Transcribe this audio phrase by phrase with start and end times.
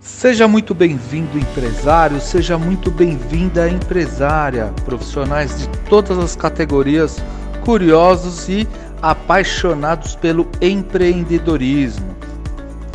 [0.00, 7.22] Seja muito bem-vindo, empresário, seja muito bem-vinda, empresária, profissionais de todas as categorias,
[7.64, 8.66] curiosos e
[9.02, 12.16] apaixonados pelo empreendedorismo.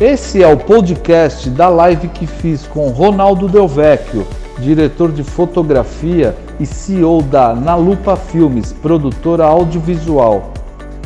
[0.00, 4.26] Esse é o podcast da live que fiz com Ronaldo Del Vecchio,
[4.58, 10.54] diretor de fotografia e CEO da Nalupa Filmes, produtora audiovisual.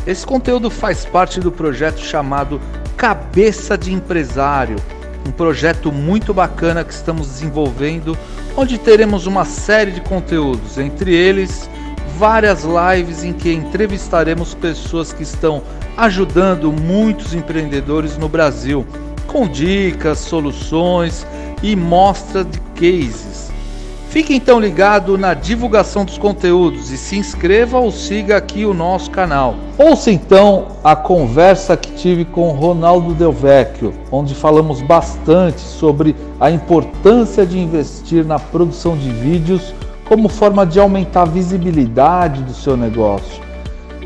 [0.07, 2.61] Esse conteúdo faz parte do projeto chamado
[2.97, 4.77] Cabeça de Empresário
[5.29, 8.17] um projeto muito bacana que estamos desenvolvendo,
[8.57, 11.69] onde teremos uma série de conteúdos, entre eles
[12.17, 15.63] várias lives em que entrevistaremos pessoas que estão
[15.97, 18.87] ajudando muitos empreendedores no Brasil,
[19.27, 21.27] com dicas, soluções
[21.63, 23.48] e mostra de cases.
[24.09, 29.11] Fique então ligado na divulgação dos conteúdos e se inscreva ou siga aqui o nosso
[29.11, 29.55] canal.
[29.77, 36.51] Ouça então a conversa que tive com Ronaldo Del Vecchio, onde falamos bastante sobre a
[36.51, 39.75] importância de investir na produção de vídeos
[40.09, 43.43] como forma de aumentar a visibilidade do seu negócio,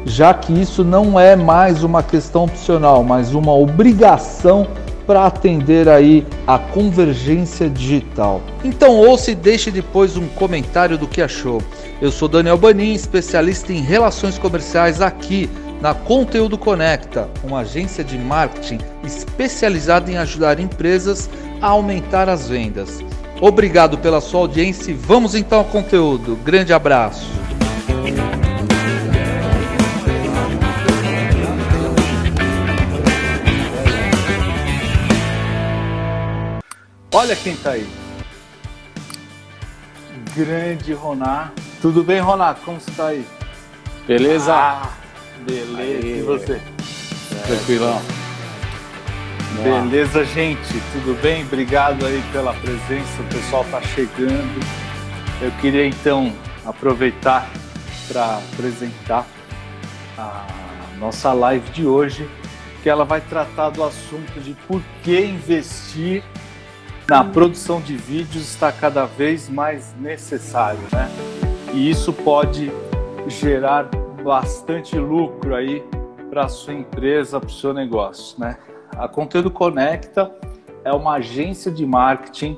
[0.05, 4.67] já que isso não é mais uma questão opcional, mas uma obrigação
[5.07, 8.41] para atender aí a convergência digital.
[8.65, 11.63] Então ouça e deixe depois um comentário do que achou.
[12.01, 15.49] Eu sou Daniel Banin, especialista em relações comerciais aqui
[15.81, 21.29] na Conteúdo Conecta, uma agência de marketing especializada em ajudar empresas
[21.61, 23.01] a aumentar as vendas.
[23.41, 26.37] Obrigado pela sua audiência e vamos então ao conteúdo.
[26.45, 27.27] Grande abraço.
[37.15, 37.87] Olha quem tá aí.
[40.35, 41.53] Grande Ronar.
[41.83, 42.57] Tudo bem, Ronar?
[42.65, 43.27] Como você tá aí?
[44.07, 44.55] Beleza?
[44.55, 44.91] Ah,
[45.41, 45.79] beleza.
[45.79, 46.19] Aê.
[46.19, 46.55] E você?
[46.55, 48.01] É, Tranquilão.
[49.63, 50.81] Beleza, gente?
[50.93, 51.45] Tudo bem?
[51.45, 53.21] Obrigado aí pela presença.
[53.21, 54.67] O pessoal tá chegando.
[55.43, 56.33] Eu queria então
[56.65, 57.47] aproveitar
[58.09, 59.27] para apresentar
[60.17, 60.47] a
[60.99, 62.27] nossa live de hoje,
[62.83, 66.25] que ela vai tratar do assunto de por que investir
[67.13, 71.11] na produção de vídeos está cada vez mais necessário, né?
[71.75, 72.73] E isso pode
[73.29, 73.91] gerar
[74.25, 75.85] bastante lucro aí
[76.31, 78.57] para sua empresa, para o seu negócio, né?
[78.97, 80.33] A Conteúdo Conecta
[80.83, 82.57] é uma agência de marketing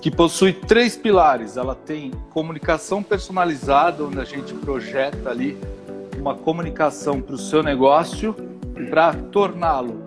[0.00, 1.56] que possui três pilares.
[1.56, 5.58] Ela tem comunicação personalizada, onde a gente projeta ali
[6.16, 8.32] uma comunicação para o seu negócio
[8.88, 10.01] para torná-lo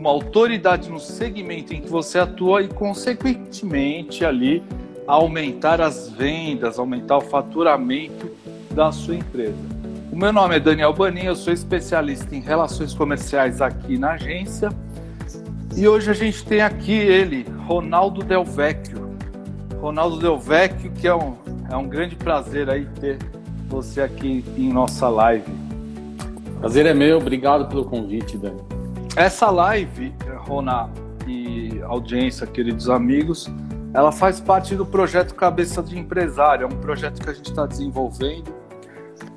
[0.00, 4.62] uma autoridade no segmento em que você atua e, consequentemente, ali
[5.06, 8.30] aumentar as vendas, aumentar o faturamento
[8.70, 9.58] da sua empresa.
[10.10, 14.70] O meu nome é Daniel Banin, eu sou especialista em relações comerciais aqui na agência.
[15.76, 19.10] E hoje a gente tem aqui ele, Ronaldo Del Vecchio.
[19.82, 21.36] Ronaldo Del Vecchio, que é um,
[21.70, 23.18] é um grande prazer aí ter
[23.68, 25.52] você aqui em nossa live.
[26.58, 28.79] Prazer é meu, obrigado pelo convite, Dani.
[29.16, 30.88] Essa live, Rona
[31.26, 33.48] e audiência, queridos amigos,
[33.92, 37.66] ela faz parte do projeto Cabeça de Empresário, é um projeto que a gente está
[37.66, 38.54] desenvolvendo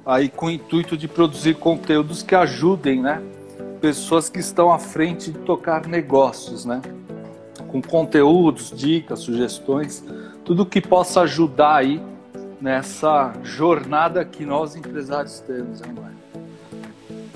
[0.05, 3.21] aí com o intuito de produzir conteúdos que ajudem, né,
[3.81, 6.79] pessoas que estão à frente de tocar negócios, né,
[7.67, 10.05] com conteúdos, dicas, sugestões,
[10.45, 12.01] tudo que possa ajudar aí
[12.61, 15.87] nessa jornada que nós empresários temos, né,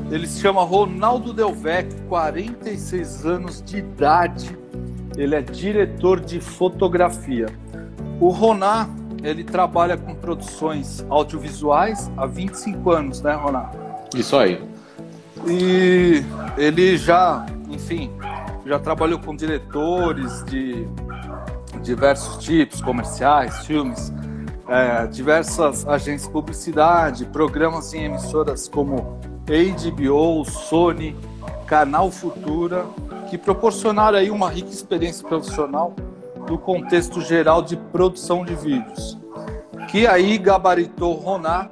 [0.10, 4.58] ele se chama Ronaldo Delvec, 46 anos de idade.
[5.18, 7.48] Ele é diretor de fotografia.
[8.20, 8.88] O Roná,
[9.22, 13.70] ele trabalha com produções audiovisuais há 25 anos, né, Roná?
[14.16, 14.62] Isso aí.
[15.46, 16.24] E
[16.58, 18.12] ele já, enfim,
[18.66, 20.88] já trabalhou com diretores de
[21.82, 24.14] diversos tipos, comerciais, filmes,
[24.68, 29.17] é, diversas agências de publicidade, programas em emissoras como
[29.48, 31.16] HBO, Sony,
[31.66, 32.86] Canal Futura,
[33.30, 35.96] que proporcionaram aí uma rica experiência profissional
[36.50, 39.18] no contexto geral de produção de vídeos,
[39.90, 41.70] que aí gabaritou Ronar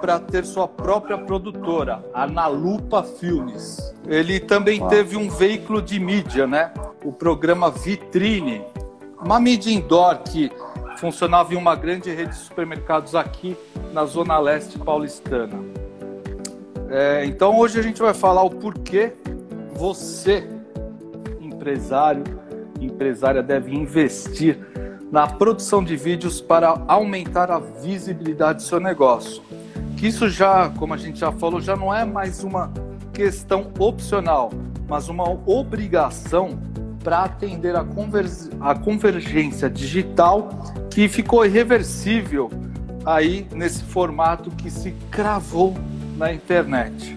[0.00, 3.94] para ter sua própria produtora, a Nalupa Filmes.
[4.06, 4.88] Ele também Uau.
[4.88, 6.72] teve um veículo de mídia, né?
[7.04, 8.62] O programa Vitrine,
[9.20, 10.50] uma mídia indoor que
[10.98, 13.56] funcionava em uma grande rede de supermercados aqui
[13.92, 15.87] na zona leste paulistana.
[16.90, 19.12] É, então hoje a gente vai falar o porquê
[19.74, 20.48] você,
[21.40, 22.24] empresário,
[22.80, 24.58] empresária, deve investir
[25.12, 29.42] na produção de vídeos para aumentar a visibilidade do seu negócio.
[29.96, 32.72] Que isso já, como a gente já falou, já não é mais uma
[33.12, 34.50] questão opcional,
[34.88, 36.58] mas uma obrigação
[37.04, 37.84] para atender a,
[38.60, 40.48] a convergência digital
[40.90, 42.50] que ficou irreversível
[43.04, 45.74] aí nesse formato que se cravou
[46.18, 47.16] na internet.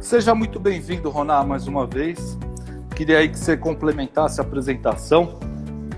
[0.00, 2.38] Seja muito bem-vindo, Roná, mais uma vez.
[2.96, 5.38] Queria aí que você complementasse a apresentação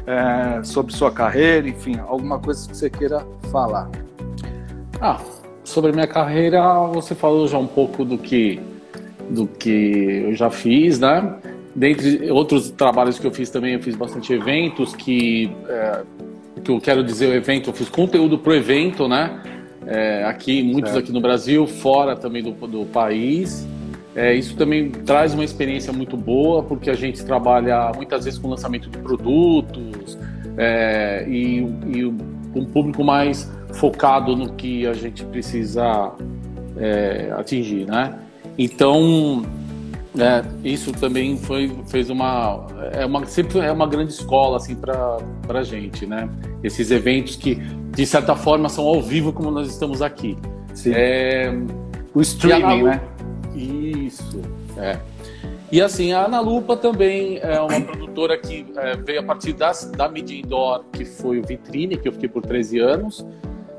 [0.04, 3.88] é, sobre sua carreira, enfim, alguma coisa que você queira falar.
[5.00, 5.20] Ah,
[5.62, 6.60] sobre a minha carreira,
[6.92, 8.60] você falou já um pouco do que
[9.30, 11.36] do que eu já fiz, né?
[11.74, 16.02] Dentre outros trabalhos que eu fiz também, eu fiz bastante eventos que, é,
[16.64, 19.42] que eu quero dizer o evento, eu fiz conteúdo para o evento, né?
[19.86, 23.66] É, aqui, muitos aqui no Brasil, fora também do, do país.
[24.14, 28.48] É, isso também traz uma experiência muito boa, porque a gente trabalha muitas vezes com
[28.48, 30.18] lançamento de produtos
[30.56, 36.12] é, e, e um público mais focado no que a gente precisa
[36.78, 38.18] é, atingir, né?
[38.58, 39.44] Então,
[40.18, 45.18] é, isso também foi, fez uma, é uma sempre é uma grande escola assim para
[45.46, 46.28] para gente, né?
[46.62, 50.36] Esses eventos que de certa forma são ao vivo como nós estamos aqui.
[50.74, 50.92] Sim.
[50.94, 51.54] É,
[52.14, 53.00] o streaming, né?
[53.54, 54.40] Isso.
[54.76, 54.98] É.
[55.70, 59.90] E assim, a Ana Lupa também é uma produtora que é, veio a partir das,
[59.90, 63.26] da Media Indoor, que foi o Vitrine, que eu fiquei por 13 anos.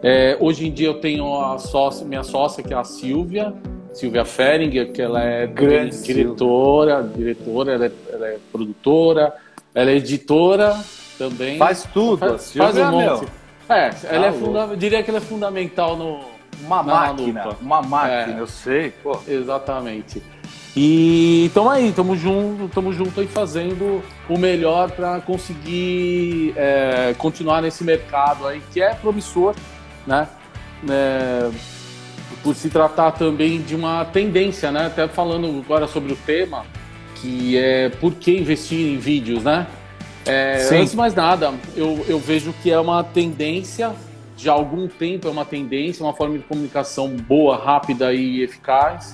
[0.04, 3.54] É, hoje em dia eu tenho a sócia, minha sócia, que é a Silvia,
[3.98, 9.34] Silvia Feringer, que ela é Grande diretora, diretora, ela é, ela é, produtora,
[9.74, 10.78] ela é editora
[11.18, 11.58] também.
[11.58, 13.28] Faz tudo, faz, faz um monte.
[13.68, 16.38] É, ela é tá funda, diria que ela é fundamental no.
[16.60, 19.20] Uma máquina, uma máquina, é, eu sei, pô.
[19.28, 20.24] Exatamente.
[20.76, 27.62] E estamos aí, estamos junto, estamos junto aí fazendo o melhor para conseguir é, continuar
[27.62, 29.56] nesse mercado aí que é promissor,
[30.06, 30.28] né?
[30.90, 31.50] É,
[32.48, 34.86] por se tratar também de uma tendência, né?
[34.86, 36.66] Até falando agora sobre o tema,
[37.16, 39.68] que é por que investir em vídeos, né?
[40.26, 43.94] É, antes de mais nada, eu, eu vejo que é uma tendência
[44.38, 49.12] de algum tempo, é uma tendência, uma forma de comunicação boa, rápida e eficaz.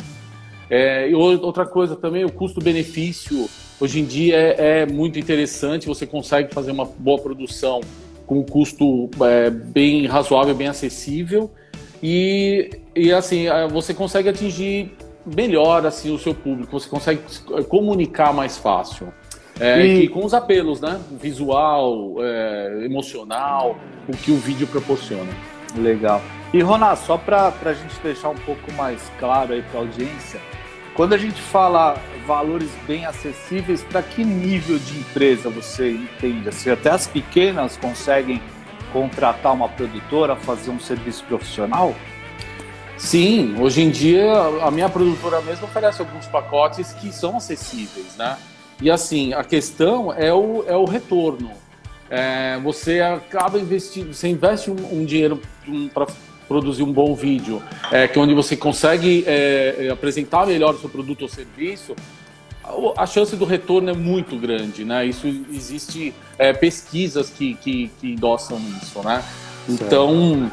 [0.69, 6.05] É, e outra coisa também, o custo-benefício hoje em dia é, é, muito interessante, você
[6.05, 7.81] consegue fazer uma boa produção
[8.27, 11.49] com um custo é, bem razoável, bem acessível
[12.03, 14.91] e, e assim, você consegue atingir
[15.25, 17.21] melhor assim, o seu público, você consegue
[17.69, 19.07] comunicar mais fácil.
[19.57, 20.07] É, e...
[20.09, 20.99] com os apelos, né?
[21.11, 23.77] Visual, é, emocional,
[24.07, 25.31] o que o vídeo proporciona.
[25.77, 26.21] Legal.
[26.53, 30.41] E Roná, só para a gente deixar um pouco mais claro aí para a audiência,
[30.95, 31.95] quando a gente fala
[32.27, 36.49] valores bem acessíveis, para que nível de empresa você entende?
[36.49, 38.41] Assim, até as pequenas conseguem
[38.93, 41.93] contratar uma produtora, fazer um serviço profissional?
[42.97, 44.31] Sim, hoje em dia
[44.61, 48.37] a minha produtora mesmo oferece alguns pacotes que são acessíveis, né?
[48.81, 51.51] E assim, a questão é o, é o retorno.
[52.09, 56.05] É, você acaba investindo, você investe um, um dinheiro um, para
[56.47, 57.61] produzir um bom vídeo,
[57.91, 61.95] é, que é onde você consegue é, apresentar melhor o seu produto ou serviço,
[62.97, 65.05] a chance do retorno é muito grande, né?
[65.05, 69.23] Isso existe é, pesquisas que, que, que endossam isso, né?
[69.67, 70.49] Então,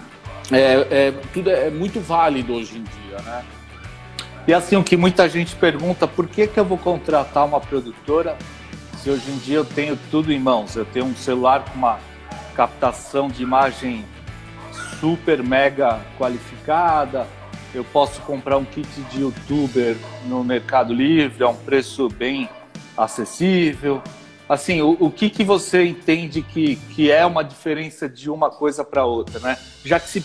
[0.50, 3.44] é, é, tudo é muito válido hoje em dia, né?
[4.46, 8.36] E assim, o que muita gente pergunta, por que, que eu vou contratar uma produtora
[8.98, 10.74] se hoje em dia eu tenho tudo em mãos?
[10.74, 12.00] Eu tenho um celular com uma
[12.54, 14.04] captação de imagem
[14.98, 17.26] super mega qualificada,
[17.74, 19.96] eu posso comprar um kit de youtuber
[20.26, 22.48] no Mercado Livre a um preço bem
[22.96, 24.02] acessível.
[24.48, 28.84] Assim, o, o que, que você entende que, que é uma diferença de uma coisa
[28.84, 29.56] para outra, né?
[29.84, 30.24] Já que se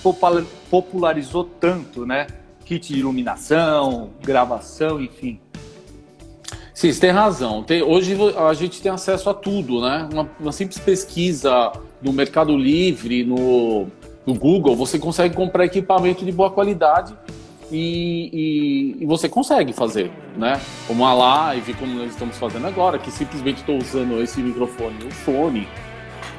[0.69, 2.25] popularizou tanto, né?
[2.65, 5.39] Kit de iluminação, gravação, enfim.
[6.73, 7.63] Sim, você tem razão.
[7.63, 10.09] Tem, hoje a gente tem acesso a tudo, né?
[10.11, 11.71] Uma, uma simples pesquisa
[12.01, 13.87] no Mercado Livre, no,
[14.25, 17.15] no Google, você consegue comprar equipamento de boa qualidade
[17.71, 18.29] e,
[18.99, 20.59] e, e, você consegue fazer, né?
[20.87, 25.11] Como uma live, como nós estamos fazendo agora, que simplesmente estou usando esse microfone no
[25.11, 25.67] fone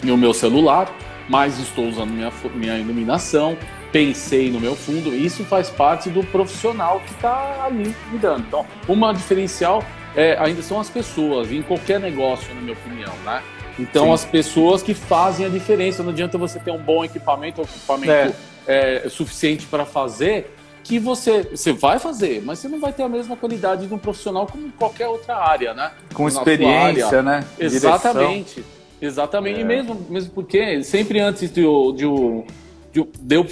[0.02, 0.88] no meu celular,
[1.28, 3.56] mas estou usando minha, minha iluminação,
[3.90, 8.44] pensei no meu fundo, isso faz parte do profissional que está ali me dando.
[8.46, 9.82] Então, uma diferencial
[10.14, 13.42] é, ainda são as pessoas, em qualquer negócio, na minha opinião, né?
[13.78, 14.12] Então, Sim.
[14.12, 16.02] as pessoas que fazem a diferença.
[16.02, 18.34] Não adianta você ter um bom equipamento, um equipamento
[18.66, 19.04] é.
[19.04, 23.08] É, suficiente para fazer, que você, você vai fazer, mas você não vai ter a
[23.08, 25.90] mesma qualidade de um profissional como em qualquer outra área, né?
[26.14, 27.44] Com experiência, né?
[27.58, 28.54] Exatamente.
[28.54, 28.76] Direção.
[29.00, 29.58] Exatamente.
[29.58, 29.60] É.
[29.62, 32.44] E mesmo, mesmo porque sempre antes de, de,
[32.92, 33.46] de, de eu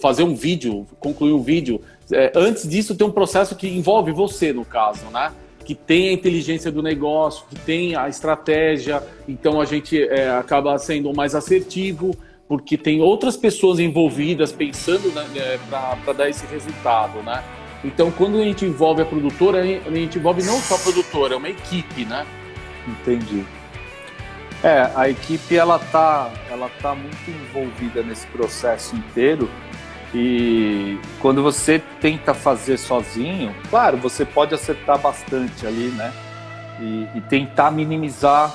[0.00, 4.52] fazer um vídeo, concluir um vídeo, é, antes disso tem um processo que envolve você,
[4.52, 5.30] no caso, né?
[5.70, 10.76] Que tem a inteligência do negócio, que tem a estratégia, então a gente é, acaba
[10.78, 12.12] sendo mais assertivo,
[12.48, 17.44] porque tem outras pessoas envolvidas pensando né, é, para dar esse resultado, né?
[17.84, 21.36] Então, quando a gente envolve a produtora, a gente envolve não só a produtora, é
[21.36, 22.26] uma equipe, né?
[22.88, 23.44] Entendi.
[24.64, 29.48] É, a equipe ela tá, ela tá muito envolvida nesse processo inteiro
[30.14, 36.12] e quando você tenta fazer sozinho, claro, você pode acertar bastante ali, né?
[36.80, 38.54] E, e tentar minimizar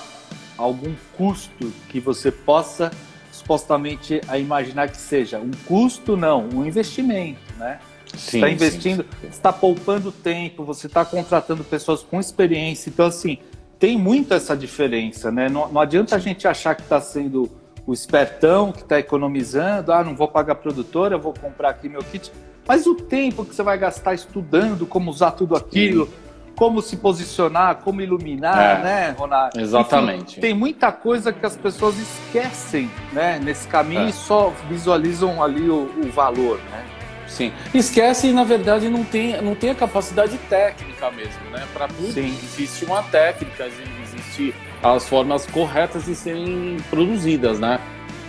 [0.57, 2.91] algum custo que você possa
[3.31, 7.79] supostamente a imaginar que seja um custo, não, um investimento, né?
[8.13, 9.27] Você está investindo, sim, sim.
[9.27, 12.89] está poupando tempo, você está contratando pessoas com experiência.
[12.89, 13.39] Então, assim,
[13.77, 15.49] tem muito essa diferença, né?
[15.49, 17.49] Não, não adianta a gente achar que está sendo
[17.85, 22.01] o espertão, que está economizando, ah, não vou pagar a produtora, vou comprar aqui meu
[22.01, 22.31] kit.
[22.67, 26.13] Mas o tempo que você vai gastar estudando como usar tudo aquilo, sim.
[26.55, 29.59] como se posicionar, como iluminar, é, né, Ronaldo?
[29.59, 30.31] Exatamente.
[30.31, 34.09] Enfim, tem muita coisa que as pessoas esquecem, né, nesse caminho é.
[34.09, 36.94] e só visualizam ali o, o valor, né?
[37.27, 37.51] Sim.
[37.73, 41.65] Esquece e, na verdade, não tem, não tem a capacidade técnica mesmo, né?
[41.73, 42.37] Para tudo Sim.
[42.43, 43.67] existe uma técnica,
[44.03, 47.79] existe as formas corretas de serem produzidas, né?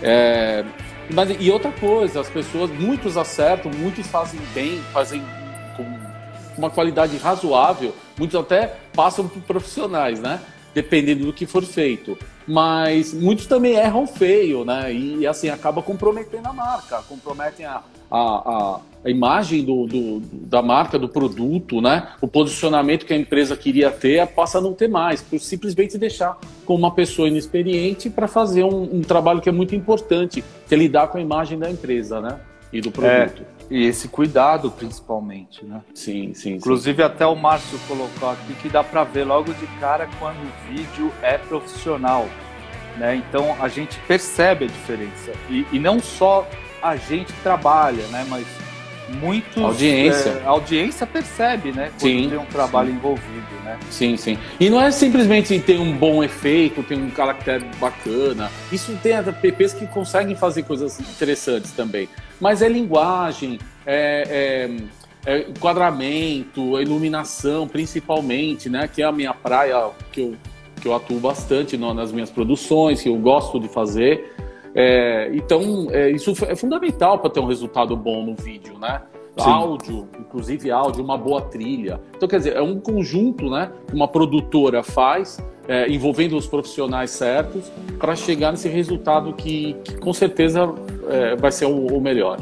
[0.01, 0.63] É,
[1.13, 5.23] mas, e outra coisa, as pessoas, muitos acertam, muitos fazem bem, fazem
[5.75, 5.85] com
[6.57, 10.39] uma qualidade razoável, muitos até passam por profissionais, né?
[10.73, 12.17] Dependendo do que for feito.
[12.47, 14.93] Mas muitos também erram feio, né?
[14.93, 20.61] E, assim, acaba comprometendo a marca, comprometem a, a, a, a imagem do, do, da
[20.61, 22.09] marca, do produto, né?
[22.21, 26.37] o posicionamento que a empresa queria ter, passa a não ter mais, por simplesmente deixar
[26.65, 30.77] com uma pessoa inexperiente para fazer um, um, trabalho que é muito importante, que é
[30.77, 32.39] lidar com a imagem da empresa né?
[32.71, 33.43] E do produto.
[33.43, 35.63] É, e esse cuidado, principalmente.
[35.65, 35.81] Né?
[35.93, 36.53] Sim, sim.
[36.53, 37.03] Inclusive, sim.
[37.03, 41.11] até o Márcio colocou aqui que dá para ver logo de cara quando o vídeo
[41.21, 42.27] é profissional.
[42.97, 43.15] Né?
[43.15, 45.31] Então, a gente percebe a diferença.
[45.49, 46.47] E, e não só
[46.81, 48.25] a gente trabalha, né?
[48.29, 48.45] Mas
[49.09, 51.91] muitos audiência é, a audiência percebe, né?
[51.99, 52.95] Quando sim, tem um trabalho sim.
[52.95, 53.77] envolvido, né?
[53.89, 54.37] Sim, sim.
[54.59, 58.51] E não é simplesmente ter um bom efeito, ter um caractere bacana.
[58.71, 62.09] Isso tem até PPs que conseguem fazer coisas interessantes também.
[62.39, 64.69] Mas é linguagem, é,
[65.25, 68.87] é, é enquadramento, iluminação, principalmente, né?
[68.87, 70.35] Que é a minha praia que eu
[70.79, 74.35] que eu atuo bastante nas minhas produções, que eu gosto de fazer.
[74.79, 79.01] É, então, é, isso é fundamental para ter um resultado bom no vídeo, né?
[79.35, 79.49] Sim.
[79.49, 81.99] Áudio, inclusive áudio, uma boa trilha.
[82.15, 87.09] Então, quer dizer, é um conjunto né, que uma produtora faz, é, envolvendo os profissionais
[87.09, 90.71] certos, para chegar nesse resultado que, que com certeza
[91.09, 92.37] é, vai ser o, o, melhor.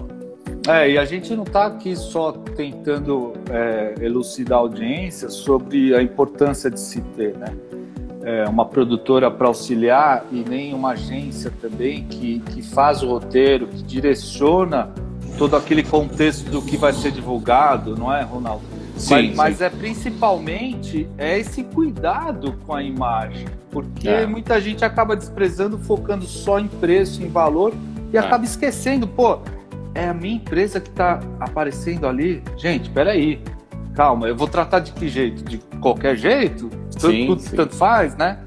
[0.67, 6.01] É, e a gente não está aqui só tentando é, elucidar a audiência sobre a
[6.01, 7.53] importância de se ter, né?
[8.25, 13.67] É, uma produtora para auxiliar e nem uma agência também que, que faz o roteiro,
[13.67, 14.91] que direciona
[15.37, 18.63] todo aquele contexto do que vai ser divulgado, não é, Ronaldo?
[18.97, 19.35] Sim, mas, sim.
[19.35, 24.25] mas é principalmente é esse cuidado com a imagem, porque é.
[24.25, 27.73] muita gente acaba desprezando, focando só em preço, em valor
[28.11, 28.19] e é.
[28.19, 29.39] acaba esquecendo, pô,
[29.93, 32.41] é a minha empresa que está aparecendo ali.
[32.57, 33.39] Gente, peraí,
[33.95, 35.43] calma, eu vou tratar de que jeito?
[35.43, 36.69] De qualquer jeito?
[36.99, 37.55] Tudo, sim, tudo sim.
[37.55, 38.39] tanto faz, né?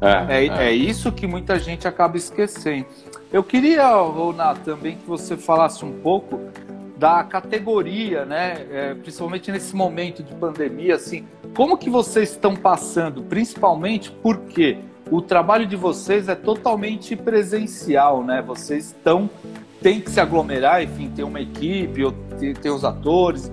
[0.00, 0.66] É, é, é.
[0.68, 2.86] é, isso que muita gente acaba esquecendo.
[3.32, 6.40] Eu queria, Ronaldo, também que você falasse um pouco
[6.96, 8.66] da categoria, né?
[8.70, 14.78] É, principalmente nesse momento de pandemia, assim, como que vocês estão passando, principalmente porque
[15.10, 18.42] o trabalho de vocês é totalmente presencial, né?
[18.42, 19.28] Vocês estão
[19.82, 22.00] tem que se aglomerar, enfim, ter uma equipe,
[22.38, 23.52] ter, ter os atores.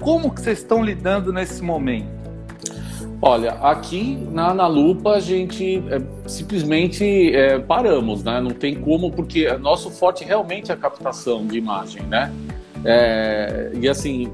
[0.00, 2.18] Como que vocês estão lidando nesse momento?
[3.20, 8.40] Olha, aqui na, na Lupa a gente é, simplesmente é, paramos, né?
[8.40, 12.32] Não tem como, porque nosso forte realmente é a captação de imagem, né?
[12.84, 14.30] É, e assim,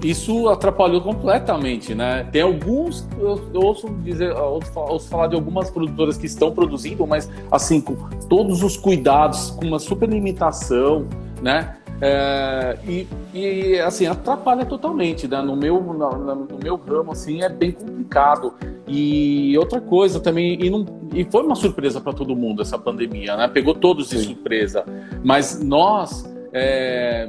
[0.00, 2.24] isso atrapalhou completamente, né?
[2.30, 7.04] Tem alguns, eu, eu ouço dizer, ouço, ouço falar de algumas produtoras que estão produzindo,
[7.06, 7.96] mas assim, com
[8.28, 11.06] todos os cuidados, com uma super limitação,
[11.42, 11.76] né?
[12.00, 15.42] É, e, e, assim, atrapalha totalmente, né?
[15.42, 18.54] No meu, no, no, meu ramo, assim, é bem complicado.
[18.88, 23.36] E outra coisa também, e, não, e foi uma surpresa para todo mundo essa pandemia,
[23.36, 23.48] né?
[23.48, 24.84] Pegou todos de surpresa.
[25.22, 27.28] Mas nós, é,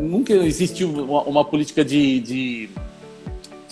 [0.00, 2.70] nunca existiu uma, uma política de, de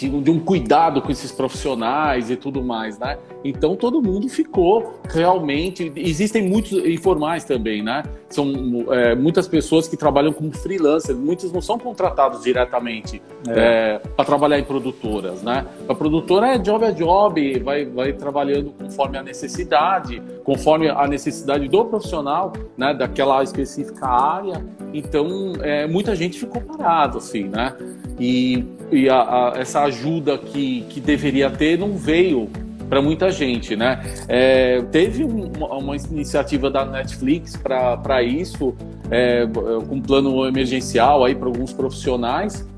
[0.01, 3.19] de, de, um cuidado com esses profissionais e tudo mais, né?
[3.45, 5.93] Então todo mundo ficou realmente.
[5.95, 8.03] Existem muitos informais também, né?
[8.31, 8.51] São
[8.91, 13.59] é, muitas pessoas que trabalham como freelancer, muitos não são contratados diretamente é.
[13.59, 15.67] é, para trabalhar em produtoras, né?
[15.87, 21.69] A produtora é job a job, vai, vai trabalhando conforme a necessidade, conforme a necessidade
[21.69, 22.95] do profissional, né?
[22.95, 24.65] Daquela específica área.
[24.95, 27.77] Então é, muita gente ficou parado, assim, né?
[28.21, 32.51] E, e a, a, essa ajuda que, que deveria ter não veio
[32.89, 34.03] para muita gente, né?
[34.29, 38.75] É, teve uma, uma, iniciativa da Netflix para isso,
[39.11, 39.47] é,
[39.89, 42.69] com um plano emergencial aí para alguns profissionais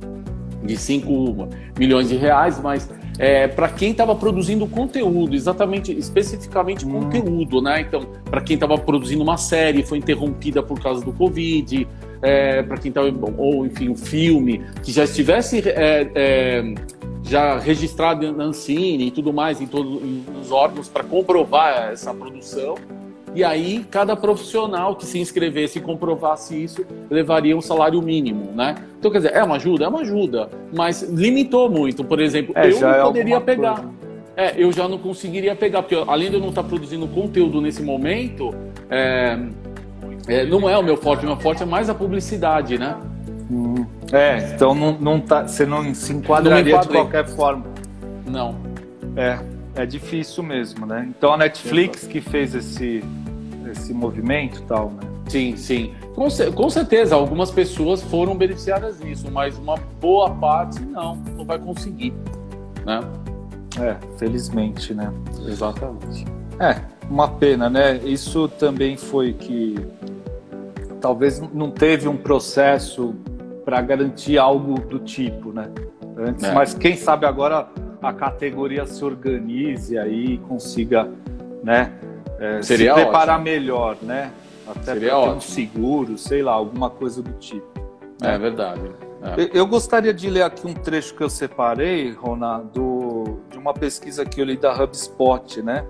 [0.62, 7.00] de 5 milhões de reais, mas é, para quem estava produzindo conteúdo, exatamente, especificamente hum.
[7.00, 7.80] conteúdo, né?
[7.80, 11.86] Então, para quem estava produzindo uma série, foi interrompida por causa do Covid,
[12.22, 16.74] é, para quem estava, ou enfim, um filme, que já estivesse é, é,
[17.24, 20.00] já registrado na Ancine e tudo mais, em todos
[20.40, 22.76] os órgãos, para comprovar essa produção.
[23.34, 28.74] E aí, cada profissional que se inscrevesse e comprovasse isso levaria um salário mínimo, né?
[28.98, 29.86] Então, quer dizer, é uma ajuda?
[29.86, 32.04] É uma ajuda, mas limitou muito.
[32.04, 33.76] Por exemplo, é, eu não é poderia pegar.
[33.76, 34.02] Coisa.
[34.36, 37.82] É, eu já não conseguiria pegar, porque além de eu não estar produzindo conteúdo nesse
[37.82, 38.54] momento,
[38.90, 39.38] é,
[40.26, 42.96] é, não é o meu forte, o meu forte é mais a publicidade, né?
[43.50, 43.84] Hum.
[44.12, 47.64] É, então não, não tá, você não se enquadraria não de qualquer forma.
[48.26, 48.56] Não.
[49.16, 49.38] É,
[49.74, 51.06] é difícil mesmo, né?
[51.08, 53.02] Então a Netflix que fez esse,
[53.70, 55.12] esse movimento e tal, né?
[55.28, 55.94] Sim, sim.
[56.14, 61.58] Com, com certeza, algumas pessoas foram beneficiadas disso, mas uma boa parte não, não vai
[61.58, 62.12] conseguir,
[62.84, 63.00] né?
[63.80, 65.10] É, felizmente, né?
[65.46, 66.26] Exatamente.
[66.60, 66.76] É,
[67.12, 67.98] uma pena, né?
[67.98, 69.74] Isso também foi que
[70.98, 73.14] talvez não teve um processo
[73.66, 75.70] para garantir algo do tipo, né?
[76.16, 76.52] Antes, é.
[76.52, 77.68] mas quem sabe agora
[78.00, 81.08] a categoria se organize aí e consiga,
[81.62, 81.92] né?
[82.40, 83.44] É, se preparar ótimo.
[83.44, 84.32] melhor, né?
[84.66, 87.66] Até Seria ter um seguro, sei lá, alguma coisa do tipo.
[88.20, 88.34] Né?
[88.34, 88.80] É verdade.
[89.22, 89.42] É.
[89.42, 94.24] Eu, eu, gostaria de ler aqui um trecho que eu separei, Ronaldo, de uma pesquisa
[94.24, 95.84] que eu li da HubSpot, né?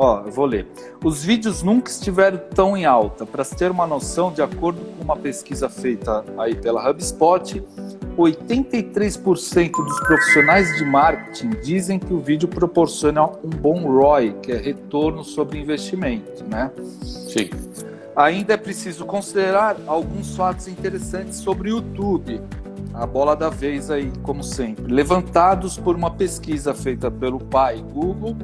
[0.00, 0.64] Ó, eu vou ler.
[1.04, 3.26] Os vídeos nunca estiveram tão em alta.
[3.26, 7.60] Para se ter uma noção, de acordo com uma pesquisa feita aí pela HubSpot,
[8.16, 14.56] 83% dos profissionais de marketing dizem que o vídeo proporciona um bom ROI, que é
[14.56, 16.70] retorno sobre investimento, né?
[17.02, 17.50] Sim.
[18.14, 22.40] Ainda é preciso considerar alguns fatos interessantes sobre o YouTube.
[22.94, 28.36] A bola da vez aí, como sempre, levantados por uma pesquisa feita pelo pai Google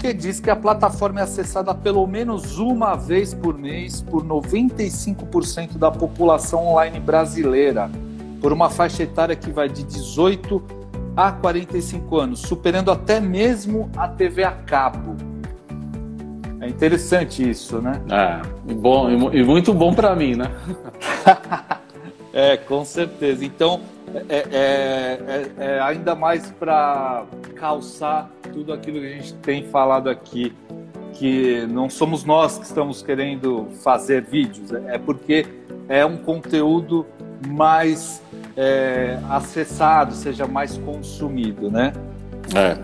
[0.00, 5.76] que diz que a plataforma é acessada pelo menos uma vez por mês por 95%
[5.76, 7.90] da população online brasileira,
[8.40, 10.62] por uma faixa etária que vai de 18
[11.14, 15.16] a 45 anos, superando até mesmo a TV a cabo.
[16.62, 18.00] É interessante isso, né?
[18.10, 20.50] É, bom, e muito bom para mim, né?
[22.32, 23.44] é, com certeza.
[23.44, 23.80] Então,
[24.28, 30.08] é, é, é, é ainda mais para calçar tudo aquilo que a gente tem falado
[30.08, 30.54] aqui,
[31.12, 35.46] que não somos nós que estamos querendo fazer vídeos, é porque
[35.88, 37.06] é um conteúdo
[37.46, 38.22] mais
[38.56, 41.92] é, acessado, seja mais consumido, né?
[42.54, 42.76] É.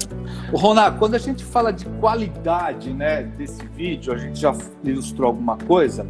[0.53, 5.29] O Roná, quando a gente fala de qualidade, né, desse vídeo, a gente já ilustrou
[5.29, 6.07] alguma coisa.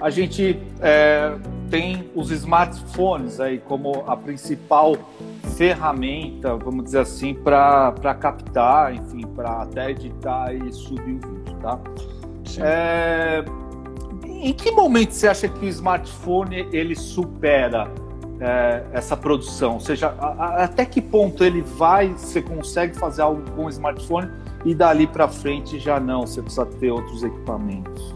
[0.00, 1.34] A gente é,
[1.70, 4.96] tem os smartphones aí como a principal
[5.56, 11.78] ferramenta, vamos dizer assim, para captar, enfim, para até editar e subir o vídeo, tá?
[12.58, 13.44] É,
[14.26, 17.88] em que momento você acha que o smartphone ele supera
[18.40, 19.74] é, essa produção?
[19.74, 23.68] Ou seja, a, a, até que ponto ele vai, você consegue fazer algo com o
[23.68, 24.28] smartphone
[24.64, 28.14] e dali para frente já não, você precisa ter outros equipamentos?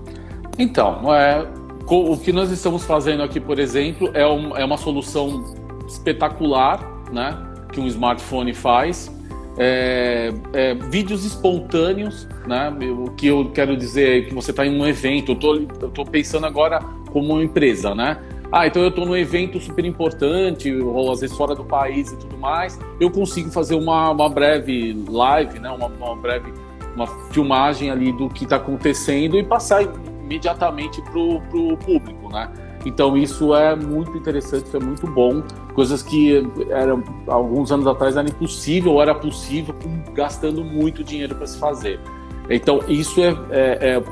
[0.58, 1.46] Então, é,
[1.86, 5.44] o que nós estamos fazendo aqui, por exemplo, é, um, é uma solução
[5.86, 6.80] espetacular,
[7.12, 7.36] né?
[7.72, 9.12] Que um smartphone faz.
[9.56, 12.74] É, é, vídeos espontâneos, né?
[12.90, 15.32] O que eu quero dizer é que você está em um evento.
[15.32, 16.80] Eu tô, eu tô pensando agora
[17.12, 18.18] como uma empresa, né?
[18.50, 22.16] Ah, então eu estou num evento super importante, ou às vezes fora do país e
[22.16, 22.78] tudo mais.
[23.00, 25.70] Eu consigo fazer uma, uma breve live, né?
[25.70, 26.52] Uma, uma breve
[26.94, 29.82] uma filmagem ali do que está acontecendo e passar
[30.24, 32.50] imediatamente para o público, né?
[32.84, 35.42] Então isso é muito interessante, isso é muito bom.
[35.74, 39.74] Coisas que eram alguns anos atrás era impossível era possível
[40.12, 42.00] gastando muito dinheiro para se fazer.
[42.50, 44.02] Então isso é, é, é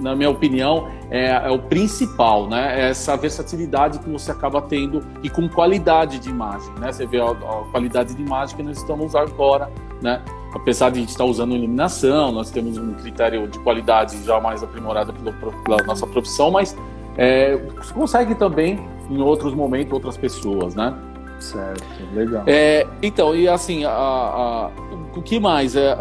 [0.00, 2.80] na minha opinião, é, é, o principal, né?
[2.80, 6.90] É essa versatilidade que você acaba tendo e com qualidade de imagem, né?
[6.90, 10.22] Você vê a, a qualidade de imagem que nós estamos agora, né?
[10.54, 14.62] Apesar de a gente estar usando iluminação, nós temos um critério de qualidade já mais
[14.62, 16.76] aprimorado pela, pela nossa profissão, mas
[17.16, 17.56] é,
[17.94, 20.94] consegue também em outros momentos outras pessoas, né?
[21.38, 21.84] Certo,
[22.14, 22.42] legal.
[22.46, 24.70] É, então, e assim, a, a,
[25.16, 25.74] o que mais?
[25.74, 25.96] É,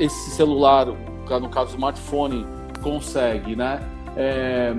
[0.00, 2.46] esse celular, no caso do smartphone,
[2.82, 3.80] consegue, né?
[4.16, 4.74] É,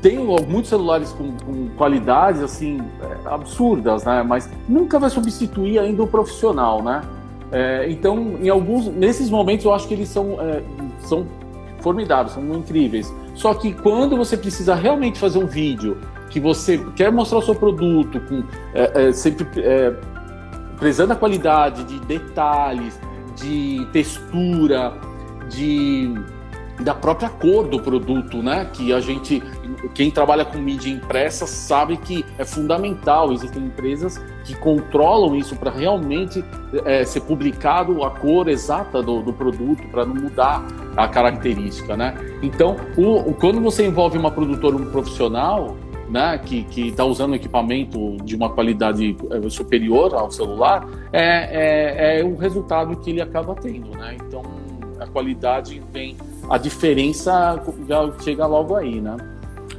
[0.00, 4.22] tem muitos celulares com, com qualidades assim é, absurdas, né?
[4.22, 7.02] Mas nunca vai substituir ainda o profissional, né?
[7.52, 10.62] É, então, em alguns, nesses momentos, eu acho que eles são, é,
[11.00, 11.26] são
[11.80, 13.12] formidáveis, são incríveis.
[13.34, 15.98] Só que quando você precisa realmente fazer um vídeo
[16.30, 18.42] que você quer mostrar o seu produto com
[18.74, 19.94] é, é, sempre é,
[20.78, 22.98] prezando a qualidade de detalhes,
[23.36, 24.94] de textura,
[25.48, 26.12] de
[26.80, 28.68] da própria cor do produto, né?
[28.72, 29.42] Que a gente,
[29.94, 33.32] quem trabalha com mídia impressa sabe que é fundamental.
[33.32, 36.44] Existem empresas que controlam isso para realmente
[36.84, 42.14] é, ser publicado a cor exata do, do produto, para não mudar a característica, né?
[42.42, 45.76] Então, o, quando você envolve uma produtora, um profissional,
[46.08, 52.24] né, que está usando equipamento de uma qualidade é, superior ao celular, é, é, é
[52.24, 54.16] o resultado que ele acaba tendo, né?
[54.26, 54.42] Então,
[55.00, 56.16] a qualidade vem
[56.48, 59.16] a diferença já chega logo aí, né?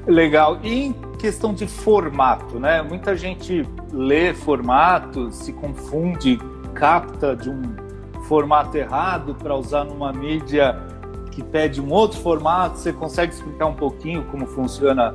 [0.06, 0.60] Legal.
[0.63, 2.82] E em questão de formato, né?
[2.82, 6.39] Muita gente lê formato, se confunde,
[6.73, 7.62] capta de um
[8.23, 10.77] formato errado para usar numa mídia
[11.32, 12.77] que pede um outro formato.
[12.77, 15.13] Você consegue explicar um pouquinho como funciona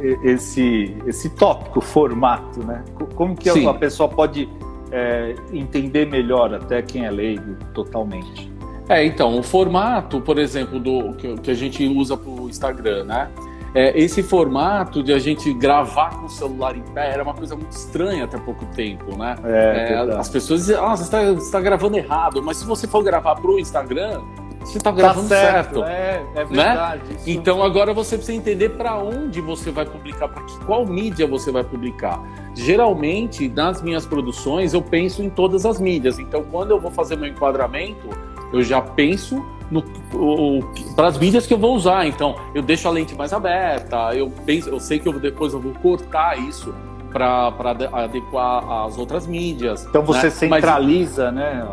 [0.00, 2.84] eh, esse, esse tópico, formato, né?
[3.14, 3.66] Como que Sim.
[3.68, 4.48] a pessoa pode
[4.90, 8.53] é, entender melhor, até quem é leigo, totalmente?
[8.88, 13.04] É, então, o formato, por exemplo, do que, que a gente usa para o Instagram,
[13.04, 13.30] né?
[13.74, 17.56] É, esse formato de a gente gravar com o celular em pé era uma coisa
[17.56, 19.34] muito estranha até pouco tempo, né?
[19.42, 23.02] É, é, as pessoas dizem, ah, você está tá gravando errado, mas se você for
[23.02, 24.22] gravar para o Instagram,
[24.60, 25.80] você está gravando tá certo.
[25.80, 25.84] certo.
[25.84, 26.44] É, é né?
[26.44, 27.12] verdade.
[27.12, 27.18] Né?
[27.26, 31.64] Então agora você precisa entender para onde você vai publicar, para qual mídia você vai
[31.64, 32.22] publicar.
[32.54, 36.20] Geralmente, nas minhas produções, eu penso em todas as mídias.
[36.20, 38.08] Então, quando eu vou fazer meu enquadramento,
[38.54, 39.44] eu já penso
[40.94, 42.06] para as mídias que eu vou usar.
[42.06, 45.60] Então, eu deixo a lente mais aberta, eu penso, eu sei que eu, depois eu
[45.60, 46.74] vou cortar isso
[47.12, 47.52] para
[47.92, 49.86] adequar às outras mídias.
[49.88, 50.30] Então você né?
[50.30, 51.66] centraliza, Mas, né?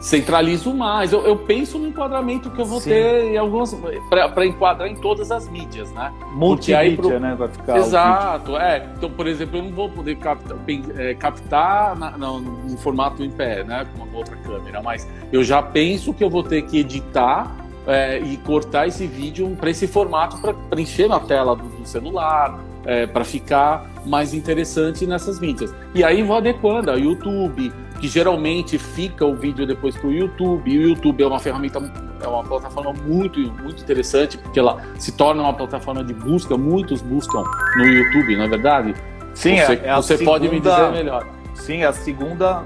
[0.00, 1.12] Centralizo mais.
[1.12, 2.90] Eu, eu, penso no enquadramento que eu vou Sim.
[2.90, 3.76] ter em algumas
[4.08, 6.12] para enquadrar em todas as mídias, né?
[6.32, 7.20] Multimídia, pro...
[7.20, 7.34] né?
[7.36, 7.78] Vai ficar.
[7.78, 8.88] Exato, é.
[8.96, 10.56] Então, por exemplo, eu não vou poder captar,
[10.96, 13.86] é, captar na, não, no formato em pé, né?
[13.96, 17.54] Com uma outra câmera, mas eu já penso que eu vou ter que editar
[17.86, 22.58] é, e cortar esse vídeo para esse formato para preencher na tela do, do celular,
[22.84, 25.74] é, para ficar mais interessante nessas mídias.
[25.94, 30.70] E aí vou adequando a YouTube, que geralmente fica o vídeo depois para o YouTube.
[30.70, 31.78] E o YouTube é uma ferramenta,
[32.22, 36.56] é uma plataforma muito, muito interessante, porque ela se torna uma plataforma de busca.
[36.56, 37.42] Muitos buscam
[37.76, 38.94] no YouTube, não é verdade?
[39.34, 41.26] Sim, você, é, é você segunda, pode me dizer melhor.
[41.54, 42.64] Sim, é a segunda,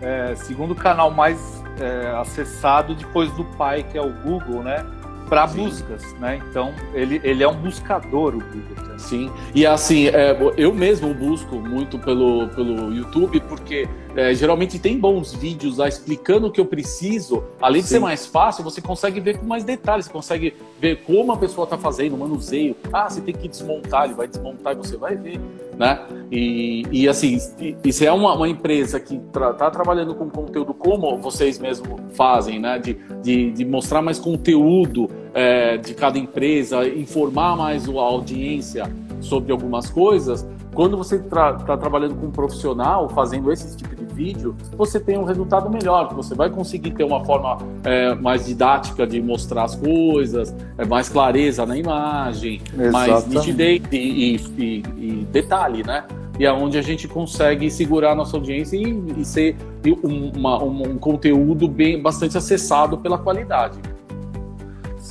[0.00, 4.84] é, segundo canal mais é, acessado depois do pai, que é o Google, né?
[5.30, 6.40] para buscas, né?
[6.50, 8.98] Então ele, ele é um buscador o Google.
[8.98, 9.30] Sim.
[9.54, 15.32] E assim, é, eu mesmo busco muito pelo, pelo YouTube porque é, geralmente tem bons
[15.32, 17.44] vídeos lá explicando o que eu preciso.
[17.60, 17.94] Além de Sim.
[17.94, 21.64] ser mais fácil, você consegue ver com mais detalhes, você consegue ver como a pessoa
[21.64, 22.76] está fazendo, o manuseio.
[22.92, 25.40] Ah, você tem que desmontar, ele vai desmontar e você vai ver.
[25.78, 25.98] Né?
[26.30, 27.38] E, e assim,
[27.84, 32.00] e, se é uma, uma empresa que está tra trabalhando com conteúdo como vocês mesmos
[32.14, 32.78] fazem, né?
[32.78, 39.52] de, de, de mostrar mais conteúdo é, de cada empresa, informar mais a audiência sobre
[39.52, 44.54] algumas coisas, quando você está tra trabalhando com um profissional, fazendo esse tipo de vídeo,
[44.76, 49.20] você tem um resultado melhor, você vai conseguir ter uma forma é, mais didática de
[49.20, 52.92] mostrar as coisas, é, mais clareza na imagem, Exatamente.
[52.92, 56.04] mais nitidez e, e, e, e, detalhe, né?
[56.38, 59.56] E é onde a gente consegue segurar a nossa audiência e, ser
[60.02, 63.78] uma, um, um conteúdo bem, bastante acessado pela qualidade.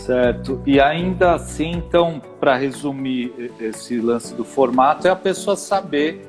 [0.06, 0.62] Certo.
[0.66, 6.26] E ainda assim, então, para resumir esse lance do formato, é a pessoa saber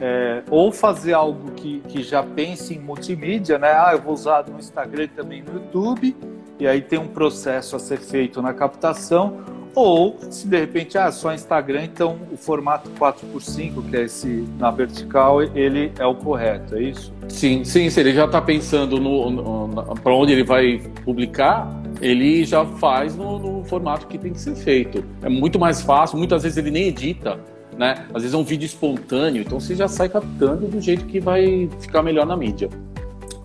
[0.00, 3.68] é, ou fazer algo que, que já pense em multimídia, né?
[3.68, 6.16] Ah, eu vou usar no Instagram também no YouTube,
[6.58, 9.40] e aí tem um processo a ser feito na captação,
[9.74, 14.70] ou se de repente, ah, só Instagram, então o formato 4x5, que é esse na
[14.70, 17.12] vertical, ele é o correto, é isso?
[17.28, 22.44] Sim, sim, se ele já está pensando no, no para onde ele vai publicar, ele
[22.44, 25.04] já faz no, no, formato que tem que ser feito.
[25.22, 27.38] É muito mais fácil, muitas vezes ele nem edita,
[27.78, 28.06] né?
[28.12, 31.70] Às vezes é um vídeo espontâneo, então você já sai captando do jeito que vai
[31.80, 32.68] ficar melhor na mídia.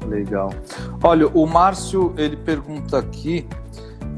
[0.08, 0.52] Legal.
[1.04, 3.46] Olha, o Márcio ele pergunta aqui,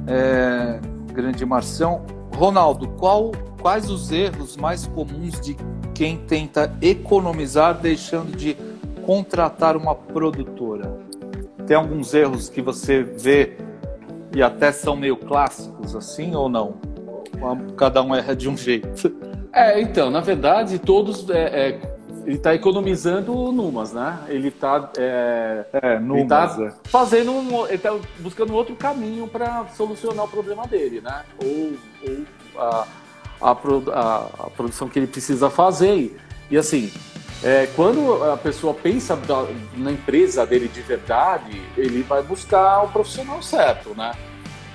[0.08, 0.80] é,
[1.14, 5.58] grande Marção, Ronaldo, qual, quais os erros mais comuns de
[5.94, 8.56] quem tenta economizar deixando de
[9.06, 10.98] contratar uma produtora?
[11.68, 13.58] Tem alguns erros que você vê
[14.34, 16.78] e até são meio clássicos assim ou não?
[17.78, 19.12] Cada um erra de um jeito.
[19.54, 21.82] É, então, na verdade, todos é, é,
[22.26, 24.20] ele está economizando numas, né?
[24.28, 26.74] Ele está é, é, numas, tá é.
[26.84, 31.24] fazendo um, ele está buscando outro caminho para solucionar o problema dele, né?
[31.44, 31.74] Ou,
[32.08, 32.88] ou a,
[33.42, 36.16] a, a, a, produção que ele precisa fazer.
[36.52, 36.92] E assim,
[37.44, 39.48] é, quando a pessoa pensa da,
[39.78, 44.12] na empresa dele de verdade, ele vai buscar o profissional certo, né?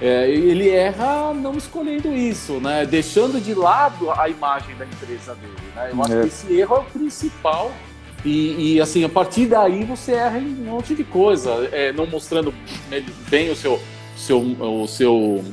[0.00, 2.84] É, ele erra não escolhendo isso, né?
[2.84, 5.52] Deixando de lado a imagem da empresa dele.
[5.74, 5.90] Né?
[5.92, 6.20] Eu acho é.
[6.22, 7.70] que esse erro é o principal.
[8.24, 12.06] E, e, assim, a partir daí você erra em um monte de coisa, é, não
[12.06, 12.54] mostrando
[13.28, 13.78] bem o seu,
[14.16, 15.44] seu, o seu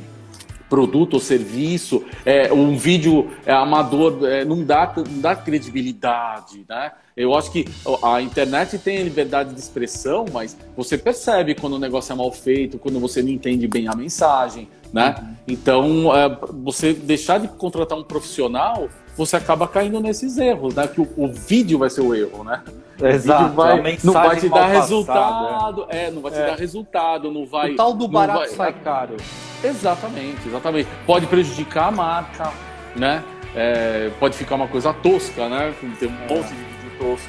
[0.70, 6.92] produto ou serviço, é, um vídeo amador é, não, dá, não dá credibilidade, né?
[7.16, 7.66] Eu acho que
[8.02, 12.78] a internet tem liberdade de expressão, mas você percebe quando o negócio é mal feito,
[12.78, 15.14] quando você não entende bem a mensagem, né?
[15.18, 15.34] Uhum.
[15.46, 20.86] Então, é, você deixar de contratar um profissional, você acaba caindo nesses erros, né?
[20.86, 22.62] Que o, o vídeo vai ser o erro, né?
[23.00, 23.54] Exato.
[23.54, 26.04] Vai, não vai te dar resultado, é.
[26.04, 26.10] é.
[26.10, 26.46] não vai te é.
[26.46, 27.72] dar resultado, não vai.
[27.72, 29.16] O tal do barato vai, sai caro.
[29.62, 30.88] Exatamente, exatamente.
[31.06, 32.52] Pode prejudicar a marca,
[32.96, 33.22] né?
[33.54, 35.74] É, pode ficar uma coisa tosca, né?
[35.98, 36.71] Tem um monte de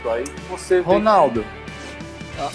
[0.09, 0.23] aí.
[0.49, 1.45] Você Ronaldo,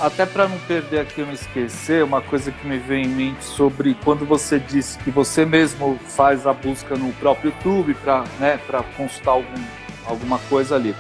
[0.01, 3.95] até para não perder aqui, não esquecer, uma coisa que me vem em mente sobre
[4.05, 8.61] quando você disse que você mesmo faz a busca no próprio YouTube para né,
[8.97, 9.65] consultar algum,
[10.07, 10.95] alguma coisa ali.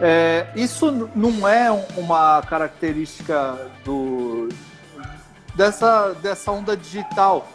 [0.00, 4.48] É, isso não é uma característica do,
[5.54, 7.46] dessa, dessa onda digital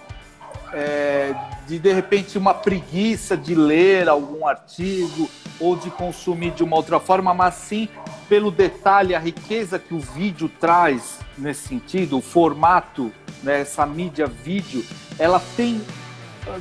[0.73, 1.33] é,
[1.67, 6.99] de de repente uma preguiça de ler algum artigo ou de consumir de uma outra
[6.99, 7.87] forma, mas sim
[8.27, 13.11] pelo detalhe, a riqueza que o vídeo traz nesse sentido, o formato,
[13.43, 14.83] né, essa mídia vídeo,
[15.19, 15.81] ela tem,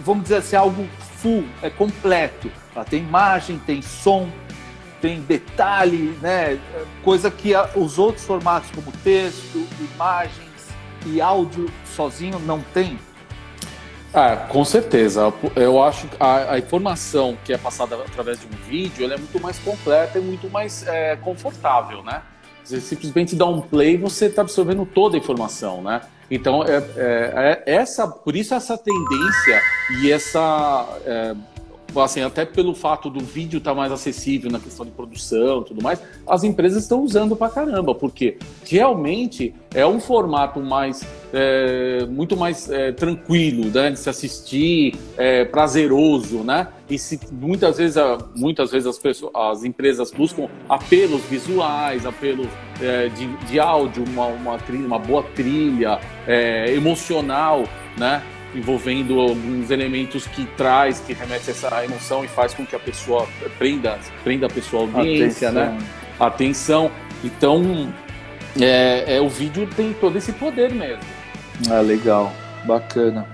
[0.04, 2.50] vamos dizer assim, algo full, é completo.
[2.74, 4.28] Ela tem imagem, tem som,
[5.00, 6.58] tem detalhe, né,
[7.02, 10.44] coisa que os outros formatos como texto, imagens
[11.06, 12.98] e áudio sozinho não tem.
[14.14, 15.32] Ah, com certeza.
[15.56, 19.40] Eu acho que a, a, informação que é passada através de um vídeo é muito
[19.40, 22.22] mais completa e muito mais é, confortável, né?
[22.64, 26.00] Você simplesmente dá um play e você está absorvendo toda a informação, né?
[26.30, 29.60] Então, é, é, é, essa, por isso essa tendência
[30.00, 31.34] e essa é,
[32.00, 35.82] assim, até pelo fato do vídeo estar tá mais acessível na questão de produção tudo
[35.82, 42.36] mais, as empresas estão usando pra caramba, porque realmente é um formato mais é, muito
[42.36, 46.68] mais é, tranquilo né, de se assistir, é, prazeroso, né?
[46.88, 47.96] E se muitas vezes,
[48.36, 52.46] muitas vezes as, pessoas, as empresas buscam apelos visuais, apelos
[52.80, 57.64] é, de, de áudio, uma, uma, trilha, uma boa trilha, é, emocional,
[57.98, 58.22] né?
[58.54, 62.78] Envolvendo alguns elementos que traz, que remete a essa emoção e faz com que a
[62.78, 63.26] pessoa
[63.58, 65.62] prenda, prenda a pessoa audiência, né?
[65.62, 65.78] Atenção.
[65.78, 65.86] né?
[66.20, 66.90] Atenção.
[67.24, 67.92] Então,
[68.60, 71.02] é, é, o vídeo tem todo esse poder mesmo.
[71.70, 72.32] Ah, legal,
[72.64, 73.26] bacana.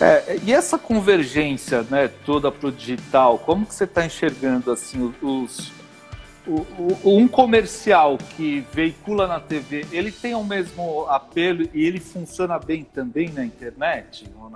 [0.00, 5.12] É, e essa convergência, né, toda para o digital, como que você está enxergando assim
[5.20, 5.72] os,
[6.48, 12.00] o, o, um comercial que veicula na TV, ele tem o mesmo apelo e ele
[12.00, 14.24] funciona bem também na internet?
[14.34, 14.50] Não?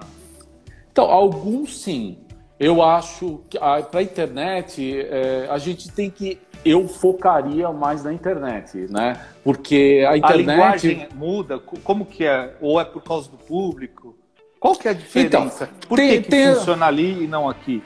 [0.91, 2.19] Então, alguns sim.
[2.59, 8.13] Eu acho que para a internet é, a gente tem que eu focaria mais na
[8.13, 9.21] internet, né?
[9.43, 11.59] Porque a internet a linguagem muda.
[11.59, 12.55] Como que é?
[12.61, 14.17] Ou é por causa do público?
[14.61, 15.65] Qual que é a diferença?
[15.65, 16.55] Então, por tem, que, que tem...
[16.55, 17.83] funciona ali e não aqui?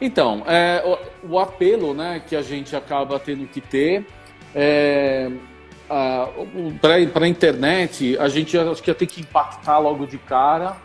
[0.00, 4.06] Então, é, o, o, apelo né, que a gente acaba tendo que ter
[4.54, 5.30] é,
[7.12, 10.76] para a internet, a gente acho que ter que impactar logo de cara.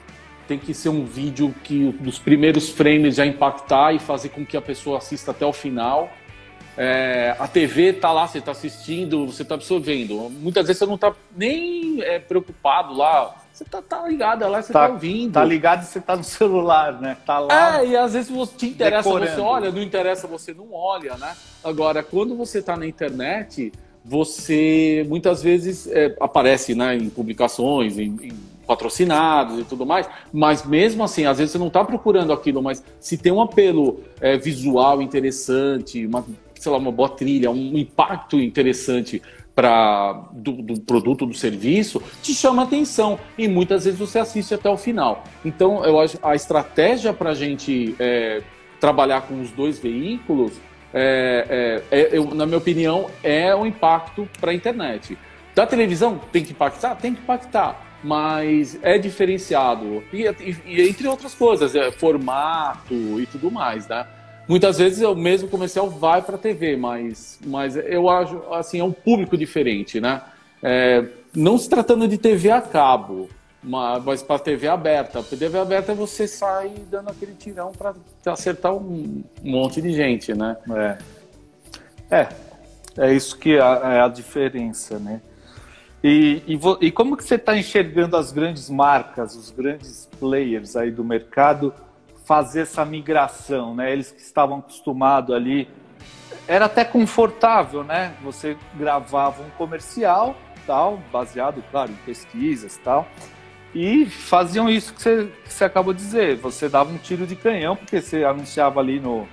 [0.47, 4.57] Tem que ser um vídeo que dos primeiros frames já impactar e fazer com que
[4.57, 6.11] a pessoa assista até o final.
[6.75, 10.29] É, a TV tá lá, você está assistindo, você está absorvendo.
[10.29, 14.71] Muitas vezes você não está nem é, preocupado lá você tá, tá ligado lá, você
[14.71, 15.33] tá, tá, ouvindo.
[15.33, 17.17] Tá ligado e você tá no celular, né?
[17.25, 17.81] Tá lá.
[17.81, 19.35] É, e às vezes você te interessa, decorando.
[19.35, 21.35] você olha, não interessa, você não olha, né?
[21.61, 28.17] Agora, quando você tá na internet, você muitas vezes é, aparece né, em publicações, em,
[28.21, 28.31] em
[28.65, 32.83] patrocinados e tudo mais, mas mesmo assim, às vezes você não está procurando aquilo, mas
[32.99, 36.23] se tem um apelo é, visual interessante, uma,
[36.55, 39.21] sei lá, uma boa trilha, um impacto interessante
[39.59, 44.69] para do, do, produto, do serviço, te chama atenção e muitas vezes você assiste até
[44.69, 45.25] o final.
[45.43, 48.41] Então, eu acho a estratégia para a gente é,
[48.79, 50.53] trabalhar com os dois veículos,
[50.93, 55.17] é, é, é, eu, na minha opinião, é o impacto para a internet.
[55.53, 61.05] Da televisão tem que impactar, tem que impactar, mas é diferenciado e, e, e entre
[61.05, 64.07] outras coisas, é formato e tudo mais, né?
[64.49, 68.83] Muitas vezes o mesmo comercial vai para a TV, mas, mas eu acho assim é
[68.83, 70.23] um público diferente, né?
[70.63, 73.29] É, não se tratando de TV a cabo,
[73.61, 75.21] mas para TV aberta.
[75.21, 77.93] Para TV aberta você sai dando aquele tirão para
[78.25, 80.57] acertar um, monte de gente, né?
[82.09, 82.29] É, é,
[82.97, 85.21] é isso que é, é a diferença, né?
[86.03, 90.89] E, e, e como que você está enxergando as grandes marcas, os grandes players aí
[90.89, 91.71] do mercado?
[92.29, 93.91] Fazer essa migração, né?
[93.91, 95.67] Eles que estavam acostumados ali,
[96.47, 98.13] era até confortável, né?
[98.21, 100.35] Você gravava um comercial,
[100.67, 103.07] tal, baseado, claro, em pesquisas, tal,
[103.73, 106.35] e faziam isso que você, que você acabou de dizer.
[106.35, 109.27] Você dava um tiro de canhão porque você anunciava ali no,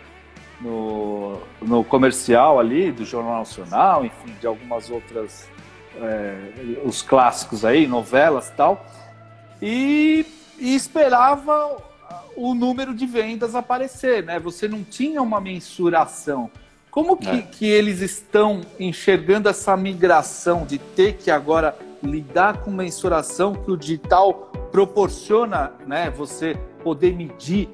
[0.59, 5.47] no, no comercial ali do Jornal Nacional, enfim, de algumas outras
[6.01, 8.87] é, os clássicos aí, novelas, tal,
[9.61, 10.25] e,
[10.59, 11.95] e esperava
[12.37, 14.39] o número de vendas aparecer, né?
[14.39, 16.51] Você não tinha uma mensuração.
[16.91, 17.43] Como que, é.
[17.43, 23.77] que eles estão enxergando essa migração de ter que agora lidar com mensuração que o
[23.77, 26.11] digital proporciona, né?
[26.11, 27.69] Você poder medir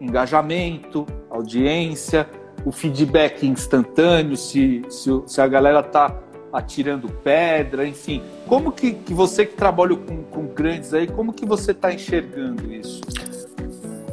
[0.00, 2.28] engajamento, audiência,
[2.64, 6.16] o feedback instantâneo, se, se, se a galera está
[6.52, 8.22] atirando pedra, enfim.
[8.46, 12.72] Como que, que você que trabalha com, com grandes aí, como que você está enxergando
[12.72, 13.00] isso?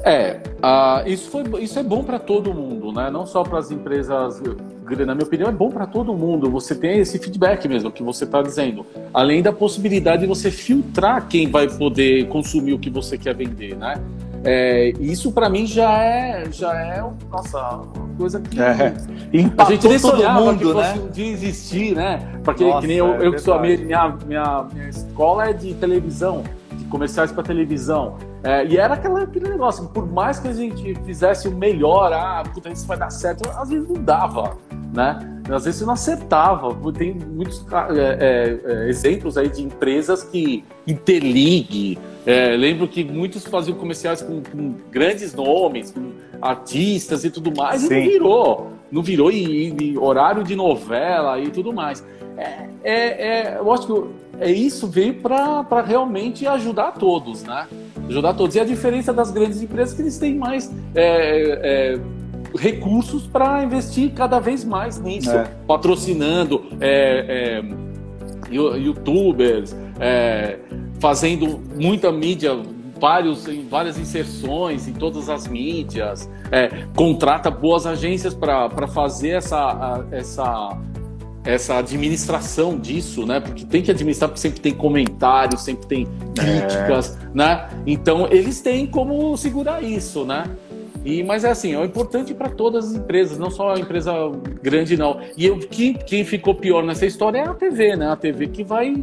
[0.04, 3.10] É, uh, isso, foi, isso é bom para todo mundo, né?
[3.10, 6.50] Não só para as empresas, na minha opinião, é bom para todo mundo.
[6.52, 11.28] Você tem esse feedback mesmo que você está dizendo, além da possibilidade de você filtrar
[11.28, 14.02] quem vai poder consumir o que você quer vender, né?
[14.44, 17.60] É, isso para mim já é, já é, nossa,
[17.96, 18.94] uma coisa que é.
[19.58, 21.04] a gente nem sonhava mundo, que fosse né?
[21.04, 22.40] um dia existir, né?
[22.44, 25.54] Porque nossa, que nem eu, é eu que sou a minha, minha, minha escola é
[25.54, 26.44] de televisão,
[26.90, 28.18] comerciais para televisão.
[28.44, 32.44] É, e era aquela, aquele negócio, por mais que a gente fizesse o melhor, ah,
[32.54, 34.58] puta, isso vai dar certo, às vezes não dava,
[34.94, 35.20] né?
[35.50, 36.76] Às vezes não acertava.
[36.94, 43.46] Tem muitos é, é, é, exemplos aí de empresas que Interligue, é, lembro que muitos
[43.46, 47.88] faziam comerciais com, com, grandes nomes, com artistas e tudo mais, Sim.
[47.88, 48.72] e não virou.
[48.90, 52.06] Não virou e, e, horário de novela e tudo mais.
[52.38, 57.68] É, é, é eu acho que é isso veio para realmente ajudar todos, né?
[58.08, 58.56] Ajudar todos.
[58.56, 62.00] E a diferença das grandes empresas é que eles têm mais é, é,
[62.56, 65.48] recursos para investir cada vez mais nisso, é.
[65.68, 67.62] patrocinando é,
[68.50, 70.60] é, youtubers, é,
[71.00, 72.52] fazendo muita mídia
[73.00, 80.78] vários, várias inserções em todas as mídias, é, contrata boas agências para fazer essa, essa
[81.48, 83.40] essa administração disso, né?
[83.40, 87.30] Porque tem que administrar, porque sempre tem comentários, sempre tem críticas, é.
[87.34, 87.70] né?
[87.86, 90.44] Então eles têm como segurar isso, né?
[91.06, 94.12] E, mas é assim, é importante para todas as empresas, não só a empresa
[94.62, 95.22] grande, não.
[95.38, 98.12] E eu, quem, quem ficou pior nessa história é a TV, né?
[98.12, 98.94] A TV que vai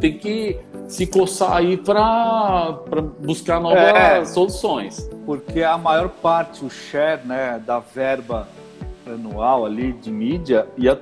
[0.00, 0.58] ter que
[0.88, 2.78] se coçar aí para
[3.18, 5.06] buscar novas é, soluções.
[5.26, 8.48] Porque a maior parte, o share né, da verba
[9.06, 10.98] anual ali de mídia ia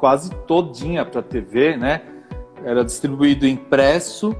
[0.00, 2.00] quase todinha para TV, né?
[2.64, 4.34] Era distribuído impresso,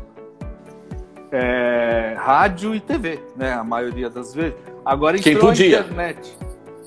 [1.31, 3.53] é, rádio e TV, né?
[3.53, 4.55] A maioria das vezes.
[4.85, 5.81] Agora quem podia.
[5.81, 6.37] internet.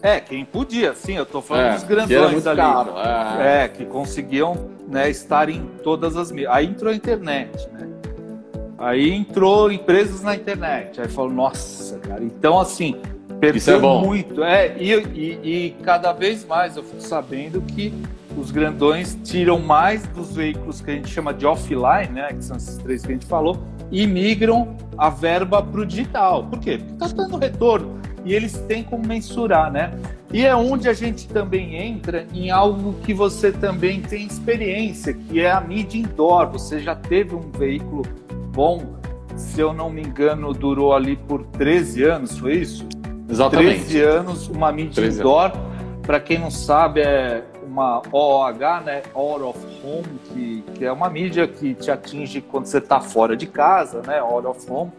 [0.01, 2.57] É, quem podia, sim, eu tô falando é, dos grandões ali.
[2.57, 2.91] Caro,
[3.39, 3.63] é.
[3.63, 3.67] é.
[3.69, 6.51] que conseguiam né, estar em todas as mídias.
[6.51, 7.87] Aí entrou a internet, né?
[8.77, 10.99] Aí entrou empresas na internet.
[10.99, 12.21] Aí falou, nossa, cara.
[12.21, 12.99] Então, assim,
[13.51, 14.43] perdeu é muito.
[14.43, 17.93] É, e, e, e cada vez mais eu fico sabendo que
[18.37, 22.57] os grandões tiram mais dos veículos que a gente chama de offline, né, que são
[22.57, 26.45] esses três que a gente falou, e migram a verba para o digital.
[26.45, 26.77] Por quê?
[26.77, 29.91] Porque está dando retorno e eles têm como mensurar, né?
[30.31, 35.39] E é onde a gente também entra em algo que você também tem experiência, que
[35.39, 36.49] é a mídia indoor.
[36.51, 38.03] Você já teve um veículo
[38.51, 38.95] bom,
[39.35, 42.87] se eu não me engano, durou ali por 13 anos, foi isso?
[43.33, 43.85] Exatamente.
[43.85, 45.51] 13 anos, uma mídia indoor.
[46.03, 49.01] Para quem não sabe, é uma OOH, né?
[49.15, 53.35] Out of home, que, que é uma mídia que te atinge quando você está fora
[53.35, 54.19] de casa, né?
[54.19, 54.91] Out of home.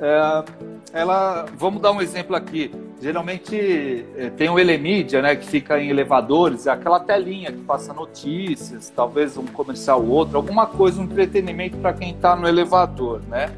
[0.00, 0.44] É,
[0.92, 2.70] ela, vamos dar um exemplo aqui.
[3.06, 7.94] Geralmente é, tem o Elemídia, né, que fica em elevadores, é aquela telinha que passa
[7.94, 13.22] notícias, talvez um comercial ou outro, alguma coisa, um entretenimento para quem está no elevador,
[13.28, 13.52] né?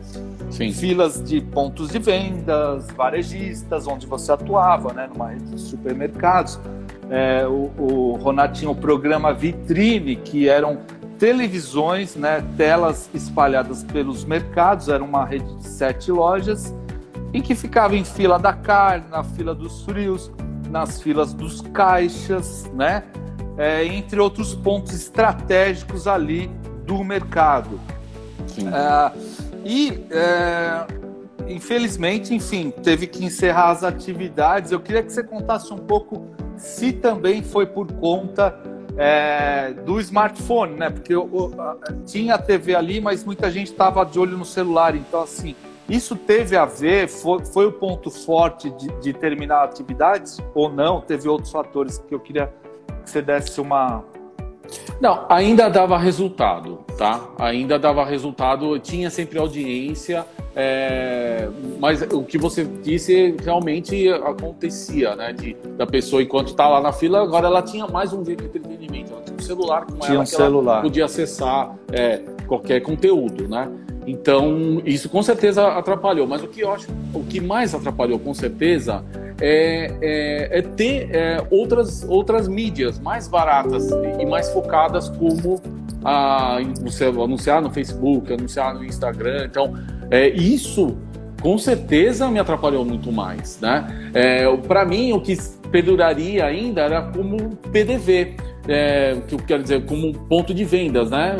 [0.50, 0.70] Sim.
[0.70, 6.60] Filas de pontos de vendas, varejistas, onde você atuava, né, numa rede de supermercados.
[7.08, 10.80] É, o, o Ronald tinha o programa Vitrine, que eram
[11.18, 16.74] televisões, né, telas espalhadas pelos mercados, era uma rede de sete lojas,
[17.32, 20.30] em que ficava em fila da carne, na fila dos frios,
[20.70, 23.04] nas filas dos caixas, né,
[23.56, 26.50] é, entre outros pontos estratégicos ali
[26.86, 27.78] do mercado.
[28.58, 29.12] É,
[29.64, 30.86] e, é,
[31.46, 34.72] infelizmente, enfim, teve que encerrar as atividades.
[34.72, 36.26] Eu queria que você contasse um pouco
[36.56, 38.58] se também foi por conta
[38.96, 40.90] é, do smartphone, né?
[40.90, 41.52] Porque eu,
[42.04, 44.94] tinha a TV ali, mas muita gente estava de olho no celular.
[44.96, 45.54] Então, assim,
[45.88, 47.08] isso teve a ver?
[47.08, 51.00] Foi, foi o ponto forte de, de terminar atividades ou não?
[51.00, 52.52] Teve outros fatores que eu queria
[53.02, 54.04] que você desse uma,
[55.00, 57.28] não, ainda dava resultado, tá?
[57.38, 65.32] Ainda dava resultado, tinha sempre audiência, é, mas o que você disse realmente acontecia, né?
[65.32, 68.58] De, da pessoa, enquanto está lá na fila, agora ela tinha mais um jeito de
[68.58, 70.82] entretenimento, ela tinha um celular com tinha ela um celular.
[70.82, 73.70] podia acessar é, qualquer conteúdo, né?
[74.08, 76.26] Então, isso com certeza atrapalhou.
[76.26, 79.04] Mas o que eu acho, o que mais atrapalhou com certeza
[79.38, 85.60] é, é, é ter é, outras, outras mídias mais baratas e mais focadas, como
[86.02, 86.56] a,
[87.22, 89.44] anunciar no Facebook, anunciar no Instagram.
[89.44, 89.74] Então,
[90.10, 90.96] é, isso
[91.42, 94.10] com certeza me atrapalhou muito mais, né?
[94.14, 95.36] É, Para mim, o que
[95.70, 98.36] perduraria ainda era como PDV
[98.68, 101.36] é, que eu quero dizer, como ponto de vendas, né?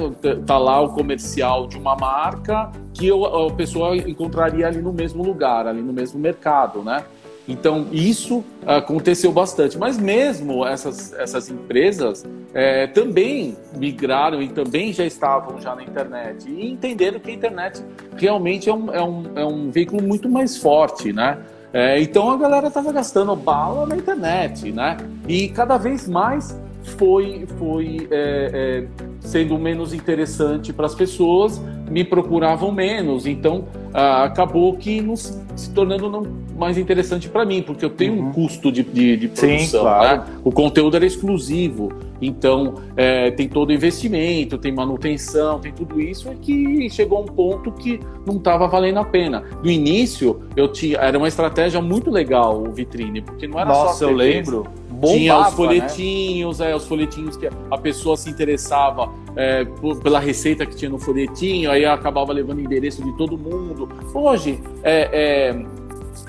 [0.47, 5.23] Tá lá o comercial de uma marca que eu, a pessoa encontraria ali no mesmo
[5.23, 7.05] lugar, ali no mesmo mercado, né?
[7.47, 9.79] Então, isso aconteceu bastante.
[9.79, 16.49] Mas mesmo essas, essas empresas é, também migraram e também já estavam já na internet
[16.49, 17.83] e entenderam que a internet
[18.17, 21.39] realmente é um, é um, é um veículo muito mais forte, né?
[21.73, 24.97] É, então a galera estava gastando bala na internet, né?
[25.27, 26.59] E cada vez mais
[26.89, 31.61] foi, foi é, é, sendo menos interessante para as pessoas,
[31.91, 37.45] me procuravam menos, então ah, acabou que não se, se tornando não mais interessante para
[37.45, 38.29] mim, porque eu tenho uhum.
[38.29, 40.19] um custo de, de, de produção, Sim, claro.
[40.19, 40.39] né?
[40.45, 46.29] o conteúdo era exclusivo, então é, tem todo o investimento, tem manutenção, tem tudo isso,
[46.33, 49.45] e que chegou a um ponto que não estava valendo a pena.
[49.63, 54.01] No início, eu tinha, era uma estratégia muito legal o vitrine, porque não era Nossa,
[54.01, 54.67] só eu lembro
[54.99, 56.71] Bombava, tinha os folhetinhos, né?
[56.73, 60.99] é, os folhetinhos que a pessoa se interessava é, por, pela receita que tinha no
[60.99, 63.89] folhetinho, aí acabava levando endereço de todo mundo.
[64.13, 65.67] Hoje, é, é,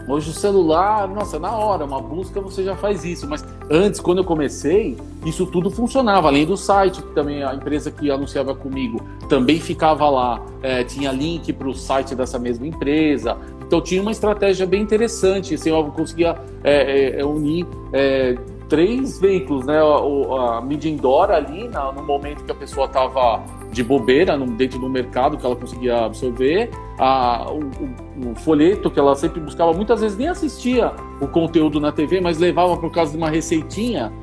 [0.07, 4.19] hoje o celular, nossa, na hora, uma busca você já faz isso, mas antes, quando
[4.19, 4.95] eu comecei,
[5.25, 10.07] isso tudo funcionava, além do site, que também a empresa que anunciava comigo também ficava
[10.09, 13.35] lá, é, tinha link para o site dessa mesma empresa,
[13.69, 18.35] então tinha uma estratégia bem interessante, assim, eu conseguia é, é, unir é,
[18.69, 19.77] três veículos, né?
[19.79, 24.79] A, a mídia indoor ali, na, no momento que a pessoa estava de bobeira dentro
[24.79, 29.73] do mercado que ela conseguia absorver, a, o, o, o, folheto que ela sempre buscava,
[29.73, 34.13] muitas vezes nem assistia o conteúdo na TV, mas levava por causa de uma receitinha,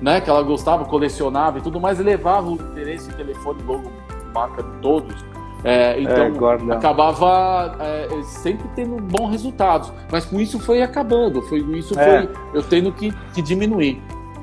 [0.00, 0.20] né?
[0.20, 3.90] Que ela gostava, colecionava e tudo mais, e levava o interesse, telefone, logo,
[4.32, 9.92] marca de todos é, então, é, acabava é, sempre tendo bons resultados.
[10.10, 12.22] Mas com isso foi acabando, foi isso é.
[12.22, 14.00] foi eu tendo que, que diminuir.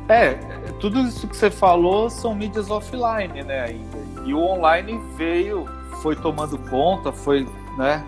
[0.09, 0.33] É,
[0.79, 3.97] tudo isso que você falou são mídias offline, né, ainda.
[4.25, 5.65] E o online veio,
[6.01, 7.47] foi tomando conta, foi,
[7.77, 8.03] né,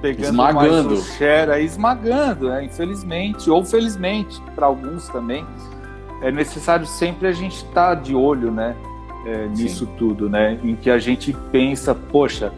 [0.00, 0.90] pegando esmagando.
[0.90, 5.46] mais o share aí, esmagando, né, infelizmente, ou felizmente, para alguns também.
[6.22, 8.76] É necessário sempre a gente estar tá de olho, né?
[9.24, 9.92] É, nisso Sim.
[9.98, 10.58] tudo, né?
[10.62, 12.52] Em que a gente pensa, poxa,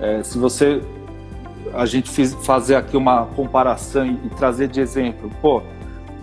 [0.00, 0.82] é, se você
[1.74, 5.62] a gente fiz, fazer aqui uma comparação e, e trazer de exemplo, pô,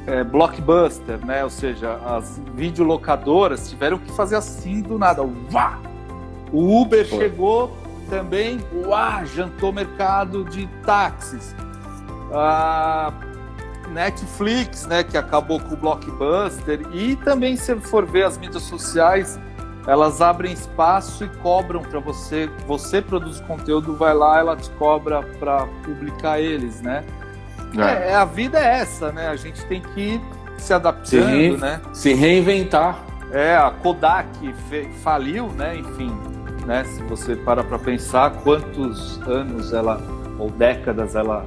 [0.08, 1.43] é, blockbuster, né?
[1.43, 5.80] Ou seja, as videolocadoras tiveram que fazer assim do nada, vá.
[6.52, 7.76] O Uber chegou
[8.10, 11.56] também, uá, jantou mercado de táxis.
[12.32, 13.12] A
[13.91, 19.39] Netflix, né, que acabou com o blockbuster e também se for ver as mídias sociais,
[19.88, 22.50] elas abrem espaço e cobram para você.
[22.68, 27.04] Você produz conteúdo, vai lá, ela te cobra para publicar eles, né?
[27.78, 28.12] É.
[28.12, 28.16] é.
[28.16, 29.28] a vida é essa, né?
[29.28, 30.22] A gente tem que ir
[30.58, 31.82] se adaptando, se né?
[31.94, 33.00] Se reinventar.
[33.32, 34.54] É, a Kodak
[35.04, 35.78] faliu, né?
[35.78, 36.12] Enfim,
[36.66, 36.84] né?
[36.86, 40.02] Se você para para pensar quantos anos ela
[40.40, 41.46] ou décadas ela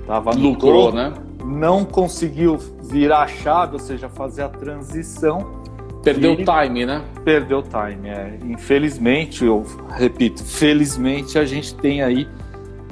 [0.00, 1.12] estava no lucrou, né?
[1.44, 5.64] Não conseguiu virar a chave, ou seja, fazer a transição.
[6.06, 7.02] Perdeu o time, né?
[7.24, 8.38] Perdeu o time, é.
[8.44, 12.28] Infelizmente, eu repito, felizmente a gente tem aí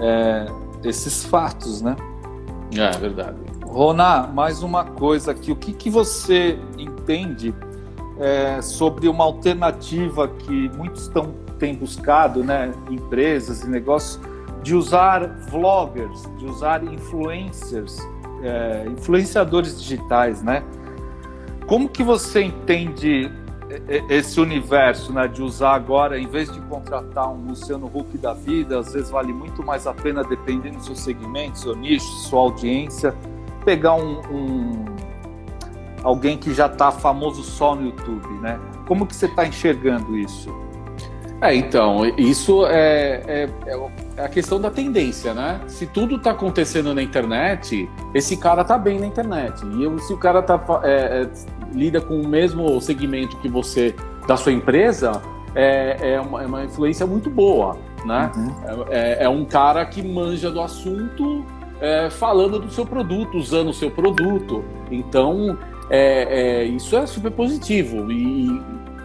[0.01, 0.47] é,
[0.83, 1.95] esses fatos, né?
[2.77, 3.37] É, verdade.
[3.65, 5.53] Roná, mais uma coisa aqui.
[5.53, 7.55] O que, que você entende
[8.19, 14.21] é, sobre uma alternativa que muitos estão, têm buscado, né, empresas e negócios,
[14.61, 17.97] de usar vloggers, de usar influencers,
[18.43, 20.65] é, influenciadores digitais, né?
[21.67, 23.31] Como que você entende
[24.09, 28.79] esse universo, né, de usar agora, em vez de contratar um Luciano Huck da vida,
[28.79, 33.15] às vezes vale muito mais a pena, dependendo do seu segmento, seu nicho, sua audiência,
[33.65, 34.85] pegar um, um
[36.03, 38.61] alguém que já está famoso só no YouTube, né?
[38.87, 40.55] Como que você está enxergando isso?
[41.45, 45.61] É, então, isso é, é, é, a questão da tendência, né?
[45.67, 49.63] Se tudo está acontecendo na internet, esse cara está bem na internet.
[49.63, 51.29] E se o cara tá, é, é,
[51.75, 53.95] lida com o mesmo segmento que você,
[54.27, 55.21] da sua empresa,
[55.55, 57.77] é, é, uma, é uma influência muito boa,
[58.07, 58.33] né?
[58.35, 58.85] Uhum.
[58.89, 61.45] É, é, um cara que manja do assunto
[62.13, 64.65] falando do seu produto, usando o seu produto.
[64.91, 65.59] Então,
[66.75, 68.11] isso é super positivo.
[68.11, 68.47] E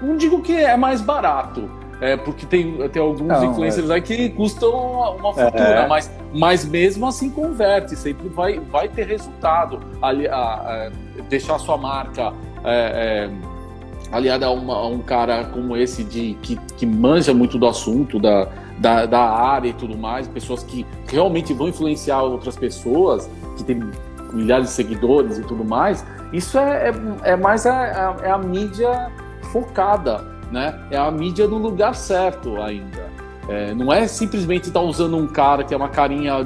[0.01, 1.69] não digo que é mais barato,
[2.01, 3.95] é, porque tem, tem alguns não, influencers é.
[3.95, 5.87] aí que custam uma, fortuna, é.
[5.87, 9.79] mas, mas mesmo assim converte, sempre vai, vai ter resultado.
[10.01, 10.91] Ali, a, a
[11.29, 12.33] deixar a sua marca
[12.63, 17.57] é, é, aliada a, uma, a, um cara como esse de, que, que manja muito
[17.57, 18.47] do assunto, da,
[18.77, 23.83] da, da área e tudo mais, pessoas que realmente vão influenciar outras pessoas, que tem
[24.31, 26.91] milhares de seguidores e tudo mais, isso é,
[27.23, 29.11] é, é mais a, a, é a mídia
[29.51, 30.79] focada né?
[30.89, 33.09] É a mídia no lugar certo ainda.
[33.47, 36.45] É, não é simplesmente estar tá usando um cara que é uma carinha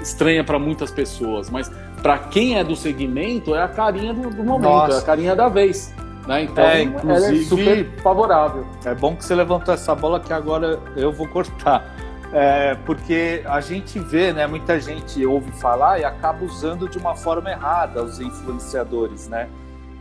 [0.00, 1.70] estranha para muitas pessoas, mas
[2.02, 4.98] para quem é do segmento é a carinha do, do momento, Nossa.
[4.98, 5.92] é a carinha da vez.
[6.26, 6.44] Né?
[6.44, 8.66] Então é, inclusive, é super favorável.
[8.84, 11.94] É bom que você levantou essa bola que agora eu vou cortar.
[12.32, 17.14] É, porque a gente vê, né, muita gente ouve falar e acaba usando de uma
[17.14, 19.48] forma errada os influenciadores, né?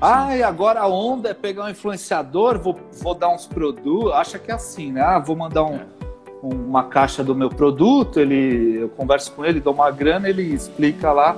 [0.06, 4.12] Ah, e agora a onda é pegar um influenciador, vou, vou dar uns produtos.
[4.12, 5.00] Acha que é assim, né?
[5.00, 5.80] Ah, vou mandar um,
[6.42, 11.14] uma caixa do meu produto, ele, eu converso com ele, dou uma grana, ele explica
[11.14, 11.38] lá.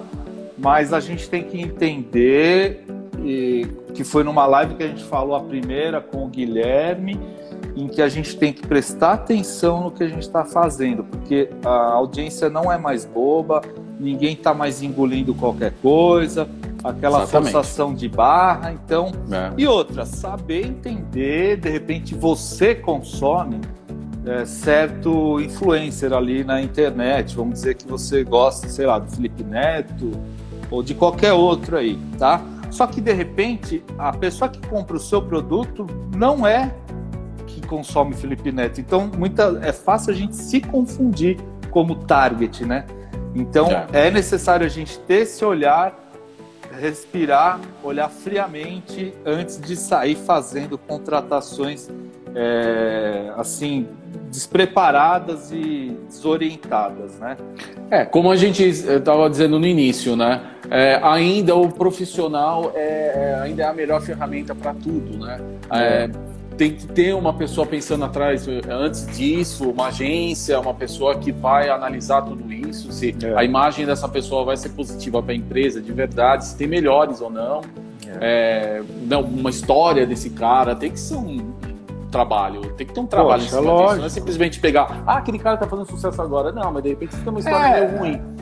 [0.58, 2.84] Mas a gente tem que entender
[3.24, 7.20] e, que foi numa live que a gente falou a primeira com o Guilherme,
[7.76, 11.52] em que a gente tem que prestar atenção no que a gente está fazendo, porque
[11.64, 13.62] a audiência não é mais boba,
[14.00, 16.50] ninguém está mais engolindo qualquer coisa
[16.86, 17.52] aquela Exatamente.
[17.52, 19.12] forçação de barra, então.
[19.32, 19.52] É.
[19.58, 23.60] E outra, saber entender, de repente você consome
[24.26, 29.44] é, certo influencer ali na internet, vamos dizer que você gosta, sei lá, do Felipe
[29.44, 30.12] Neto
[30.70, 32.42] ou de qualquer outro aí, tá?
[32.70, 36.72] Só que de repente a pessoa que compra o seu produto não é
[37.48, 38.80] que consome Felipe Neto.
[38.80, 41.38] Então, muita, é fácil a gente se confundir
[41.72, 42.86] como target, né?
[43.34, 46.05] Então, é, é necessário a gente ter esse olhar
[46.80, 51.90] respirar, olhar friamente antes de sair fazendo contratações
[52.36, 53.88] é, assim
[54.30, 57.38] despreparadas e desorientadas, né?
[57.90, 60.42] É, como a gente estava dizendo no início, né?
[60.70, 65.40] É, ainda o profissional é, é ainda é a melhor ferramenta para tudo, né?
[65.72, 66.10] É,
[66.58, 71.32] tem que ter uma pessoa pensando atrás eh, antes disso, uma agência, uma pessoa que
[71.32, 73.34] vai analisar tudo isso, se é.
[73.36, 77.22] a imagem dessa pessoa vai ser positiva para a empresa de verdade, se tem melhores
[77.22, 77.62] ou não,
[78.22, 78.82] é.
[79.12, 81.54] É, uma história desse cara, tem que ser um
[82.12, 85.18] trabalho, tem que ter um trabalho Poxa, em cima disso, não é simplesmente pegar, ah,
[85.18, 87.88] aquele cara tá fazendo sucesso agora, não, mas de repente fica uma história é.
[87.88, 88.35] meio ruim.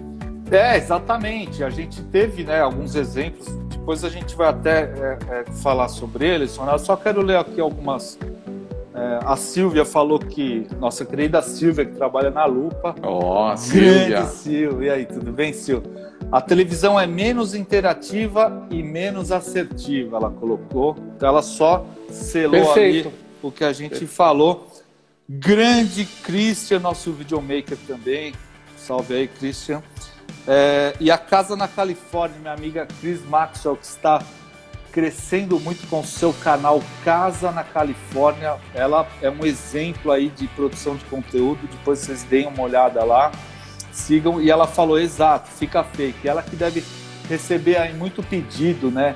[0.55, 1.63] É, exatamente.
[1.63, 6.25] A gente teve né, alguns exemplos depois a gente vai até é, é, falar sobre
[6.25, 6.55] eles.
[6.55, 8.17] Eu só quero ler aqui algumas.
[8.95, 12.95] É, a Silvia falou que, nossa querida Silvia, que trabalha na Lupa.
[13.03, 14.25] Ó, oh, Silvia.
[14.25, 14.87] Silvia.
[14.87, 16.13] E aí, tudo bem, Silvia?
[16.31, 20.95] A televisão é menos interativa e menos assertiva, ela colocou.
[21.17, 23.09] Então ela só selou Perfeito.
[23.09, 24.13] ali o que a gente Perfeito.
[24.13, 24.71] falou.
[25.27, 28.33] Grande Christian, nosso videomaker também.
[28.77, 29.83] Salve aí, Christian.
[30.47, 34.21] É, e a casa na Califórnia, minha amiga Chris Maxwell, que está
[34.91, 38.57] crescendo muito com o seu canal Casa na Califórnia.
[38.75, 41.67] Ela é um exemplo aí de produção de conteúdo.
[41.69, 43.31] Depois vocês deem uma olhada lá,
[43.91, 44.39] sigam.
[44.39, 46.27] E ela falou exato, fica fake.
[46.27, 46.83] Ela que deve
[47.27, 49.15] receber aí muito pedido, né,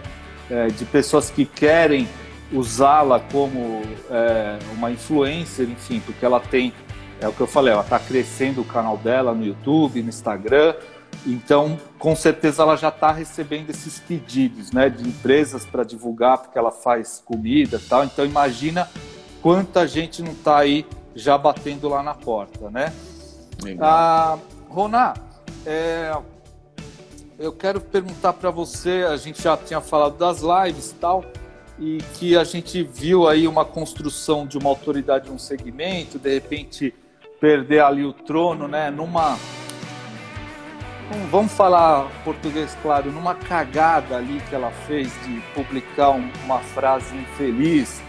[0.49, 2.07] é, de pessoas que querem
[2.51, 6.73] usá-la como é, uma influencer, enfim, porque ela tem,
[7.19, 10.73] é o que eu falei, ela está crescendo o canal dela no YouTube, no Instagram,
[11.27, 16.57] então com certeza ela já está recebendo esses pedidos, né, de empresas para divulgar, porque
[16.57, 18.03] ela faz comida, e tal.
[18.03, 18.89] Então imagina
[19.41, 22.93] quanta gente não está aí já batendo lá na porta, né?
[23.61, 23.87] Legal.
[23.89, 24.37] Ah,
[24.69, 25.15] Roná,
[25.65, 26.15] é,
[27.39, 31.25] eu quero perguntar para você, a gente já tinha falado das lives e tal,
[31.79, 36.93] e que a gente viu aí uma construção de uma autoridade um segmento, de repente
[37.39, 39.37] perder ali o trono, né, numa
[41.29, 48.01] vamos falar português claro, numa cagada ali que ela fez de publicar uma frase infeliz,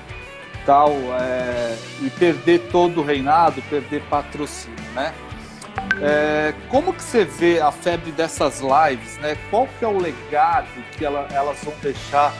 [0.66, 5.14] tal, é, e perder todo o reinado, perder patrocínio, né?
[6.00, 9.36] É, como que você vê a febre dessas lives, né?
[9.50, 12.32] Qual que é o legado que ela, elas vão deixar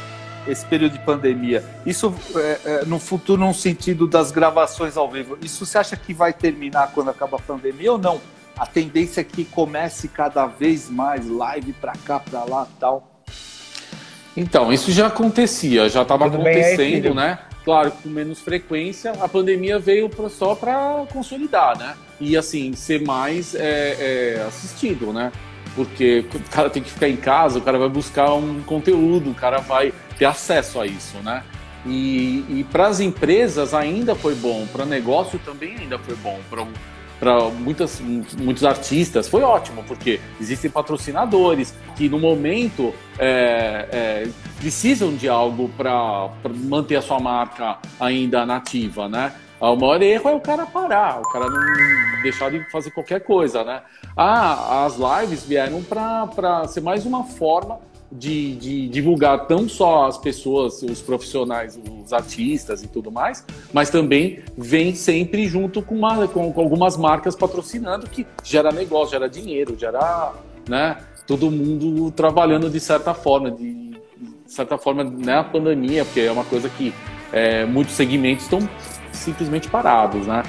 [0.47, 1.65] esse período de pandemia?
[1.87, 6.13] Isso é, é, no futuro, no sentido das gravações ao vivo, isso você acha que
[6.13, 8.21] vai terminar quando acaba a pandemia ou não?
[8.59, 13.23] A tendência é que comece cada vez mais live para cá, para lá, tal.
[14.37, 17.39] Então, isso já acontecia, já estava acontecendo, aí, né?
[17.65, 19.13] Claro, com menos frequência.
[19.21, 21.95] A pandemia veio só para consolidar, né?
[22.21, 25.33] e assim ser mais é, é, assistido, né?
[25.75, 29.35] Porque o cara tem que ficar em casa, o cara vai buscar um conteúdo, o
[29.35, 31.45] cara vai ter acesso a isso, né?
[31.87, 36.67] E, e para as empresas ainda foi bom, para negócio também ainda foi bom, para
[37.59, 45.29] muitas muitos artistas foi ótimo porque existem patrocinadores que no momento é, é, precisam de
[45.29, 49.33] algo para manter a sua marca ainda nativa, né?
[49.61, 53.65] O maior erro é o cara parar, o cara não deixar de fazer qualquer coisa,
[53.65, 53.83] né?
[54.17, 57.81] Ah, as lives vieram para ser mais uma forma
[58.11, 63.91] de, de, divulgar não só as pessoas, os profissionais, os artistas e tudo mais, mas
[63.91, 69.29] também vem sempre junto com, uma, com, com algumas marcas patrocinando que gera negócio, gera
[69.29, 70.33] dinheiro, gera,
[70.69, 70.99] né?
[71.27, 74.01] Todo mundo trabalhando de certa forma, de, de
[74.47, 75.39] certa forma, né?
[75.39, 76.95] A pandemia, porque é uma coisa que
[77.31, 78.67] é, muitos segmentos estão
[79.13, 80.43] simplesmente parados, né?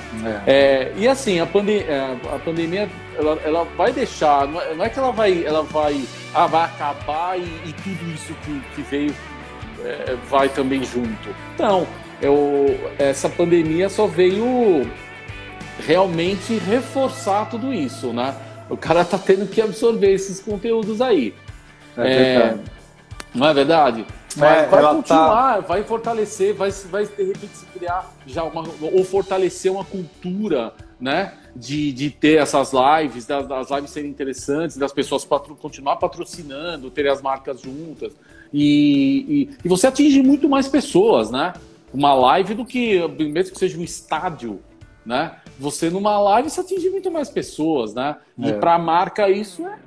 [0.45, 0.51] É.
[0.51, 4.99] É, e assim, a, é, a pandemia, ela, ela, vai deixar, é, não é que
[4.99, 6.03] ela vai, ela vai,
[6.33, 9.15] ah, vai acabar e, e tudo isso que, que veio
[9.83, 11.29] é, vai também junto.
[11.55, 11.87] Então,
[12.21, 14.89] eu, essa pandemia só veio
[15.85, 18.35] realmente reforçar tudo isso, né?
[18.69, 21.33] O cara tá tendo que absorver esses conteúdos aí.
[21.97, 22.55] É,
[23.33, 24.05] não é verdade?
[24.35, 25.59] Vai, é, vai tá continuar, tá...
[25.61, 31.33] vai fortalecer, vai, vai de repente se criar já uma, ou fortalecer uma cultura, né?
[31.55, 36.91] De, de ter essas lives, das, das lives serem interessantes, das pessoas patro, continuar patrocinando,
[36.91, 38.13] ter as marcas juntas.
[38.53, 41.53] E, e, e, você atinge muito mais pessoas, né?
[41.91, 44.59] Uma live do que, mesmo que seja um estádio,
[45.03, 45.37] né?
[45.57, 48.15] Você numa live você atinge muito mais pessoas, né?
[48.37, 48.53] E é.
[48.53, 49.77] para a marca isso é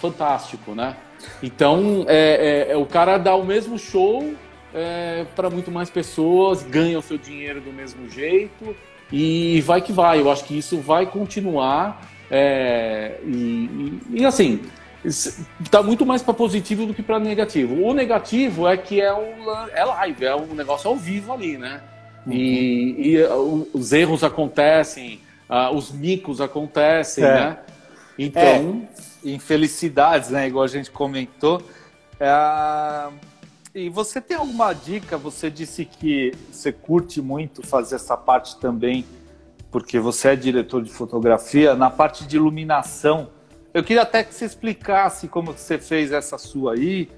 [0.00, 0.96] fantástico, né?
[1.42, 4.34] Então, é, é, é, o cara dá o mesmo show
[4.74, 8.76] é, para muito mais pessoas, ganha o seu dinheiro do mesmo jeito
[9.12, 10.20] e vai que vai.
[10.20, 12.08] Eu acho que isso vai continuar.
[12.30, 14.60] É, e, e, e, assim,
[15.04, 17.82] está muito mais para positivo do que para negativo.
[17.82, 21.80] O negativo é que é, o, é live, é um negócio ao vivo ali, né?
[22.26, 22.32] Uhum.
[22.32, 23.22] E, e,
[23.72, 27.34] os erros acontecem, uh, os micos acontecem, é.
[27.34, 27.58] né?
[28.24, 28.88] Então
[29.24, 30.46] infelicidades, né?
[30.46, 31.62] Igual a gente comentou.
[32.18, 33.08] É...
[33.74, 35.16] E você tem alguma dica?
[35.16, 39.04] Você disse que você curte muito fazer essa parte também,
[39.70, 43.30] porque você é diretor de fotografia, na parte de iluminação.
[43.72, 47.08] Eu queria até que você explicasse como você fez essa sua aí,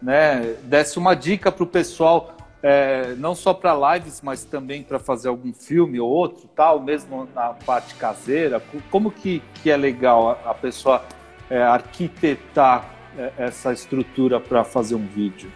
[0.00, 0.54] né?
[0.62, 2.35] Desse uma dica para o pessoal,
[2.68, 7.28] é, não só para lives, mas também para fazer algum filme ou outro, tal, mesmo
[7.32, 8.60] na parte caseira.
[8.90, 11.04] Como que, que é legal a, a pessoa
[11.48, 15.48] é, arquitetar é, essa estrutura para fazer um vídeo?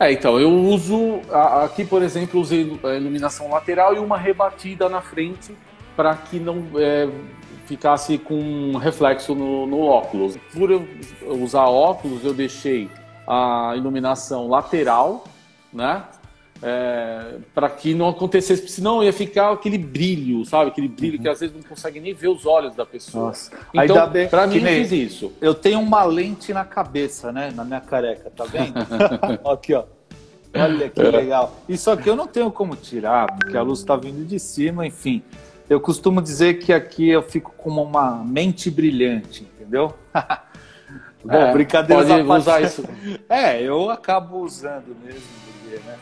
[0.00, 1.20] É, então, eu uso,
[1.62, 5.56] aqui, por exemplo, usei a iluminação lateral e uma rebatida na frente
[5.94, 7.08] para que não é,
[7.66, 10.36] ficasse com reflexo no, no, óculos.
[10.52, 10.84] Por eu
[11.28, 12.90] usar óculos, eu deixei
[13.24, 15.22] a iluminação lateral,
[15.72, 16.04] né?
[16.62, 20.70] é, para que não acontecesse, senão ia ficar aquele brilho, sabe?
[20.70, 21.22] Aquele brilho uhum.
[21.22, 23.28] que às vezes não consegue nem ver os olhos da pessoa.
[23.28, 23.52] Nossa.
[23.72, 25.32] Então, para mim, eu fiz isso.
[25.40, 27.52] Eu tenho uma lente na cabeça, né?
[27.54, 28.74] Na minha careca, tá vendo?
[29.48, 29.84] aqui, ó.
[30.54, 31.10] Olha que é.
[31.10, 31.54] legal.
[31.68, 35.22] Isso aqui eu não tenho como tirar, porque a luz está vindo de cima, enfim.
[35.68, 39.94] Eu costumo dizer que aqui eu fico com uma mente brilhante, entendeu?
[41.22, 42.24] Bom, é, brincadeira.
[42.24, 42.84] Pode usar isso.
[43.28, 45.20] É, eu acabo usando mesmo,
[45.76, 45.98] né?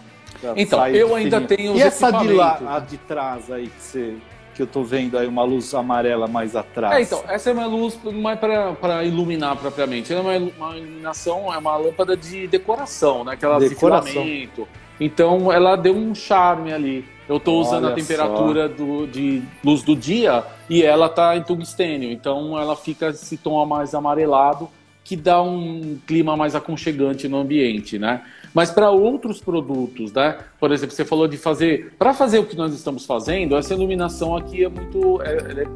[0.57, 4.17] Então, eu ainda tenho os E essa de lá, a de trás aí que você
[4.55, 6.97] que eu tô vendo aí uma luz amarela mais atrás.
[6.97, 10.77] É, então, essa é uma luz não é para iluminar propriamente, ela é uma, uma,
[10.79, 13.35] iluminação, é uma lâmpada de decoração, né?
[13.35, 14.07] Aquela decoração.
[14.07, 14.69] de filamento.
[14.99, 17.05] Então ela deu um charme ali.
[17.29, 22.11] Eu estou usando a temperatura do, de luz do dia e ela tá em tungstênio,
[22.11, 24.71] então ela fica esse tom mais amarelado
[25.07, 28.23] que dá um clima mais aconchegante no ambiente, né?
[28.57, 30.39] Mas para outros produtos, né?
[30.59, 34.35] Por exemplo, você falou de fazer, para fazer o que nós estamos fazendo, essa iluminação
[34.35, 35.67] aqui é muito, é, é,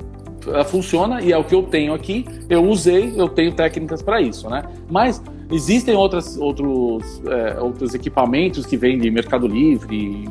[0.47, 2.25] ela funciona e é o que eu tenho aqui.
[2.49, 4.63] Eu usei, eu tenho técnicas para isso, né?
[4.91, 5.23] Mas
[5.53, 10.27] existem outras, outros, é, outros equipamentos que vêm de Mercado Livre,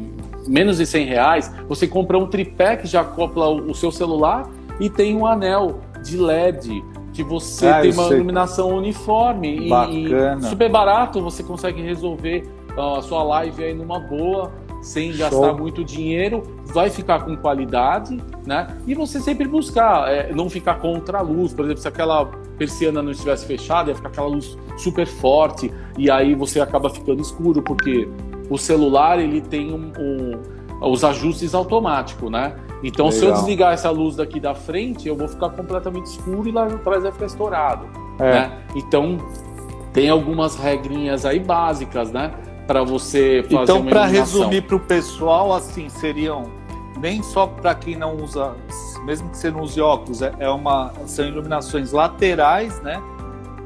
[0.48, 1.54] menos de 100 reais.
[1.68, 6.18] Você compra um tripé que já acopla o seu celular e tem um anel de
[6.18, 6.84] LED
[7.20, 8.16] que você ah, tem uma sei.
[8.16, 10.40] iluminação uniforme Bacana.
[10.40, 15.20] e super barato, você consegue resolver a sua live aí numa boa, sem Show.
[15.20, 18.78] gastar muito dinheiro, vai ficar com qualidade, né?
[18.88, 22.26] E você sempre buscar, é, não ficar contra a luz, por exemplo, se aquela
[22.58, 27.22] persiana não estivesse fechada, ia ficar aquela luz super forte e aí você acaba ficando
[27.22, 28.08] escuro porque
[28.50, 32.56] o celular ele tem um, um, os ajustes automáticos, né?
[32.84, 33.20] Então, Legal.
[33.20, 36.66] se eu desligar essa luz daqui da frente, eu vou ficar completamente escuro e lá
[36.66, 37.88] atrás vai ficar estourado.
[38.20, 38.32] É.
[38.32, 38.58] Né?
[38.76, 39.18] Então,
[39.92, 42.32] tem algumas regrinhas aí básicas, né?
[42.66, 46.44] Para você fazer Então, para resumir para o pessoal, assim, seriam
[47.00, 48.56] nem só para quem não usa,
[49.06, 53.02] mesmo que você não use óculos, é, é uma, são iluminações laterais, né?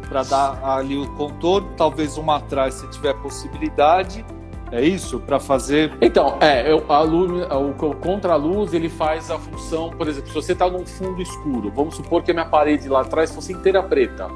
[0.07, 4.23] Para dar ali o contorno, talvez uma atrás se tiver possibilidade
[4.73, 5.19] é isso?
[5.19, 5.93] Para fazer.
[6.01, 10.33] Então, é, eu, a luz, o, o contra-luz ele faz a função, por exemplo, se
[10.33, 13.83] você está num fundo escuro, vamos supor que a minha parede lá atrás fosse inteira
[13.83, 14.27] preta.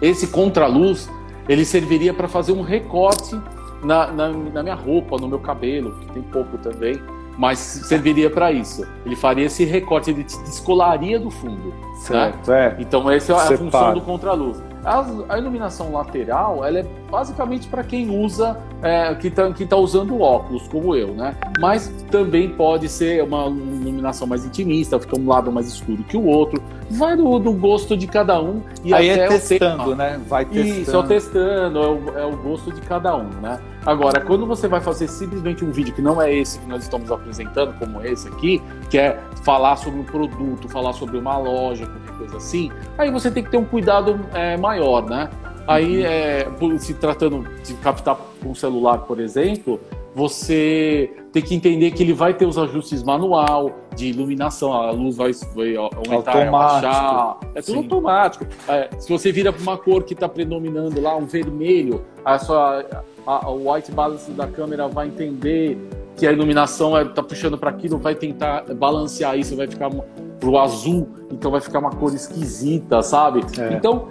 [0.00, 1.10] Esse contra-luz
[1.46, 3.38] ele serviria para fazer um recorte
[3.82, 6.98] na, na, na, minha roupa, no meu cabelo, que tem pouco também,
[7.36, 8.86] mas serviria para isso.
[9.04, 11.68] Ele faria esse recorte, ele te descolaria do fundo.
[11.68, 11.94] Né?
[11.96, 12.66] Certo, né?
[12.66, 12.76] é.
[12.82, 13.58] Então, essa é a Separa.
[13.58, 14.62] função do contra-luz.
[14.84, 20.20] A, a, iluminação lateral, ela é basicamente para quem usa, é, que está tá usando
[20.20, 21.36] óculos, como eu, né?
[21.60, 26.26] Mas também pode ser uma iluminação mais intimista, fica um lado mais escuro que o
[26.26, 26.60] outro.
[26.90, 28.60] Vai do, do gosto de cada um.
[28.84, 30.20] E Aí é testando, né?
[30.28, 30.82] Vai testando.
[30.82, 33.58] Isso, é testando, é o, é o gosto de cada um, né?
[33.84, 37.10] Agora, quando você vai fazer simplesmente um vídeo que não é esse que nós estamos
[37.10, 42.16] apresentando, como esse aqui, que é falar sobre um produto, falar sobre uma loja, qualquer
[42.16, 45.28] coisa assim, aí você tem que ter um cuidado é, maior, né?
[45.66, 46.72] Aí, uhum.
[46.74, 49.80] é, se tratando de captar com um celular, por exemplo,
[50.14, 55.16] você tem que entender que ele vai ter os ajustes manual de iluminação, a luz
[55.16, 57.84] vai, vai aumentar, baixar, é tudo Sim.
[57.84, 58.46] automático.
[58.68, 62.84] É, se você vira para uma cor que está predominando lá, um vermelho, a sua
[63.26, 65.78] a, a white balance da câmera vai entender
[66.16, 69.90] que a iluminação está é, puxando para aquilo, vai tentar balancear isso, vai ficar
[70.38, 73.40] pro azul, então vai ficar uma cor esquisita, sabe?
[73.58, 73.74] É.
[73.74, 74.08] Então,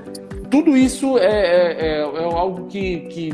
[0.50, 3.34] tudo isso é, é, é, é algo que, que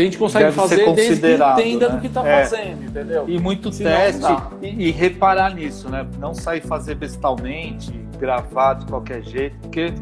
[0.00, 1.94] a gente consegue Deve fazer desde que entenda né?
[1.94, 2.44] do que está é.
[2.44, 3.24] fazendo, entendeu?
[3.28, 4.32] E muito Se teste
[4.62, 6.06] e, e, reparar nisso, né?
[6.18, 9.92] Não sair fazer bestalmente, gravar de qualquer jeito, porque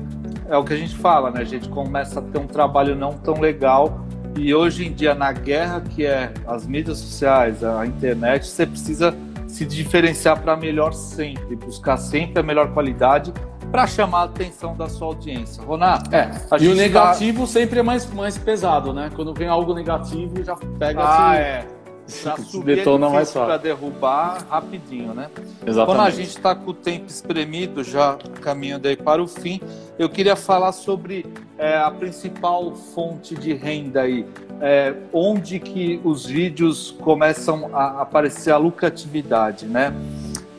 [0.48, 1.40] é o que a gente fala, né?
[1.40, 5.32] A gente começa a ter um trabalho não tão legal e hoje em dia, na
[5.32, 9.14] guerra que é as mídias sociais, a internet, você precisa
[9.48, 13.32] se diferenciar para melhor sempre, buscar sempre a melhor qualidade
[13.70, 15.62] para chamar a atenção da sua audiência.
[15.62, 17.46] Ronato, é, e o tá negativo tá...
[17.46, 19.10] sempre é mais, mais pesado, né?
[19.14, 21.40] Quando vem algo negativo, já pega ah, assim.
[21.40, 21.66] É
[22.08, 23.46] já detona mais fácil.
[23.46, 25.28] para derrubar rapidinho, né?
[25.66, 25.86] Exatamente.
[25.86, 29.60] Quando a gente está com o tempo espremido, já caminhando aí para o fim,
[29.98, 31.26] eu queria falar sobre
[31.58, 34.26] é, a principal fonte de renda aí,
[34.60, 39.92] é, onde que os vídeos começam a aparecer a lucratividade, né?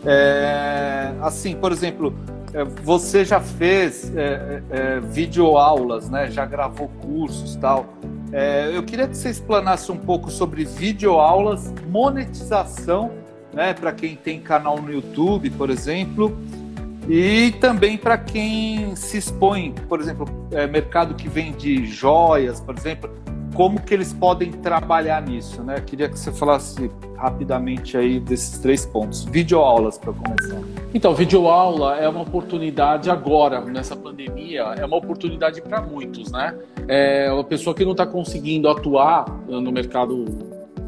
[0.05, 2.13] É, assim, por exemplo,
[2.83, 6.29] você já fez é, é, videoaulas, né?
[6.31, 7.85] Já gravou cursos tal.
[8.31, 13.11] É, eu queria que você explanasse um pouco sobre videoaulas, monetização,
[13.53, 16.37] né, para quem tem canal no YouTube, por exemplo,
[17.07, 23.09] e também para quem se expõe, por exemplo, é, mercado que vende joias, por exemplo,
[23.57, 25.81] como que eles podem trabalhar nisso, né?
[25.83, 29.25] Queria que você falasse rapidamente aí desses três pontos.
[29.25, 30.61] Videoaulas para começar.
[30.93, 36.55] Então, videoaula é uma oportunidade agora, nessa pandemia, é uma oportunidade para muitos, né?
[36.87, 40.25] É uma pessoa que não está conseguindo atuar no mercado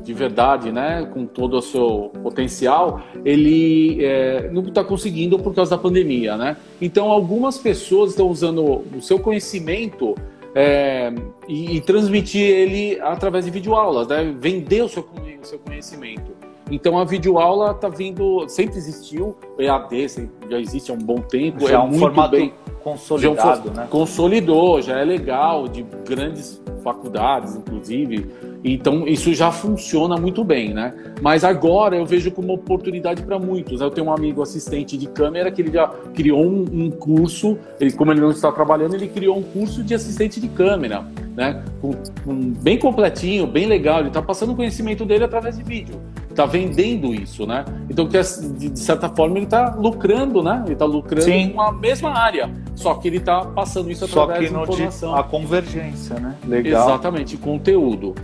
[0.03, 5.71] de verdade, né, com todo o seu potencial, ele é, não está conseguindo por causa
[5.71, 6.57] da pandemia, né?
[6.81, 10.15] Então, algumas pessoas estão usando o seu conhecimento
[10.55, 11.13] é,
[11.47, 14.33] e, e, transmitir ele através de videoaulas, né?
[14.37, 15.03] Vender o seu
[15.39, 16.31] no seu conhecimento.
[16.71, 21.71] Então a videoaula está vindo, sempre existiu, EAD já existe há um bom tempo, já
[21.71, 23.87] é, é um formato bem consolidado, já um, né?
[23.89, 28.29] Consolidou, já é legal, de grandes faculdades, inclusive.
[28.63, 30.93] Então, isso já funciona muito bem, né?
[31.21, 33.79] Mas agora eu vejo como oportunidade para muitos.
[33.79, 37.91] Eu tenho um amigo assistente de câmera que ele já criou um, um curso, ele,
[37.91, 41.05] como ele não está trabalhando, ele criou um curso de assistente de câmera,
[41.35, 41.63] né?
[41.81, 41.93] Com,
[42.25, 43.99] com, bem completinho, bem legal.
[43.99, 45.95] Ele está passando o conhecimento dele através de vídeo.
[46.29, 47.65] Está vendendo isso, né?
[47.89, 50.61] Então, que de, de certa forma, ele está lucrando, né?
[50.65, 51.49] Ele está lucrando Sim.
[51.49, 52.49] com a mesma área.
[52.75, 55.15] Só que ele está passando isso através Só que de informação.
[55.15, 56.35] a convergência, né?
[56.45, 56.87] Legal.
[56.87, 58.15] Exatamente, conteúdo.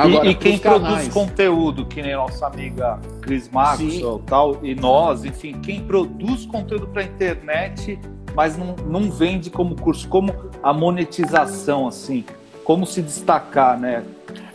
[0.00, 5.24] Agora, e, e quem produz conteúdo, que nem nossa amiga Cris Maxwell tal, e nós,
[5.24, 7.98] enfim, quem produz conteúdo para internet,
[8.34, 12.24] mas não, não vende como curso, como a monetização, assim,
[12.64, 14.02] como se destacar, né?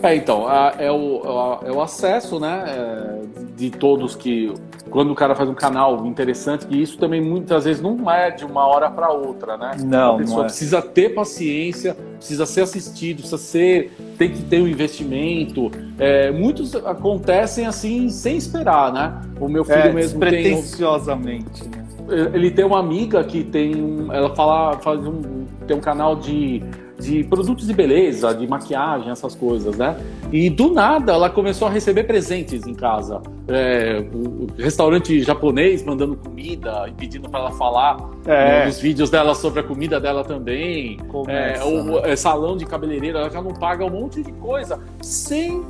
[0.02, 0.46] É, então,
[0.78, 3.22] é o, é o acesso, né, é,
[3.56, 4.54] de todos que
[4.90, 8.46] quando o cara faz um canal interessante, que isso também muitas vezes não é de
[8.46, 9.72] uma hora para outra, né?
[9.84, 10.48] Não, a pessoa não é.
[10.48, 15.72] precisa ter paciência, precisa ser assistido, precisa ser, tem que ter um investimento.
[15.98, 19.22] É, muitos acontecem assim sem esperar, né?
[19.40, 21.86] O meu filho é, mesmo pretensiosamente, tem, né?
[22.34, 26.62] Ele tem uma amiga que tem, ela fala, faz um, tem um canal de
[27.00, 29.98] de produtos de beleza, de maquiagem, essas coisas, né?
[30.32, 33.22] E do nada ela começou a receber presentes em casa.
[33.48, 38.66] É, o restaurante japonês mandando comida e pedindo para ela falar é.
[38.66, 40.98] nos vídeos dela sobre a comida dela também.
[41.28, 45.64] é, o é, salão de cabeleireiro, ela já não paga um monte de coisa sem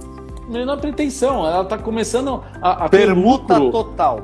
[0.48, 1.46] menor pretensão.
[1.46, 4.22] Ela está começando a, a permuta total.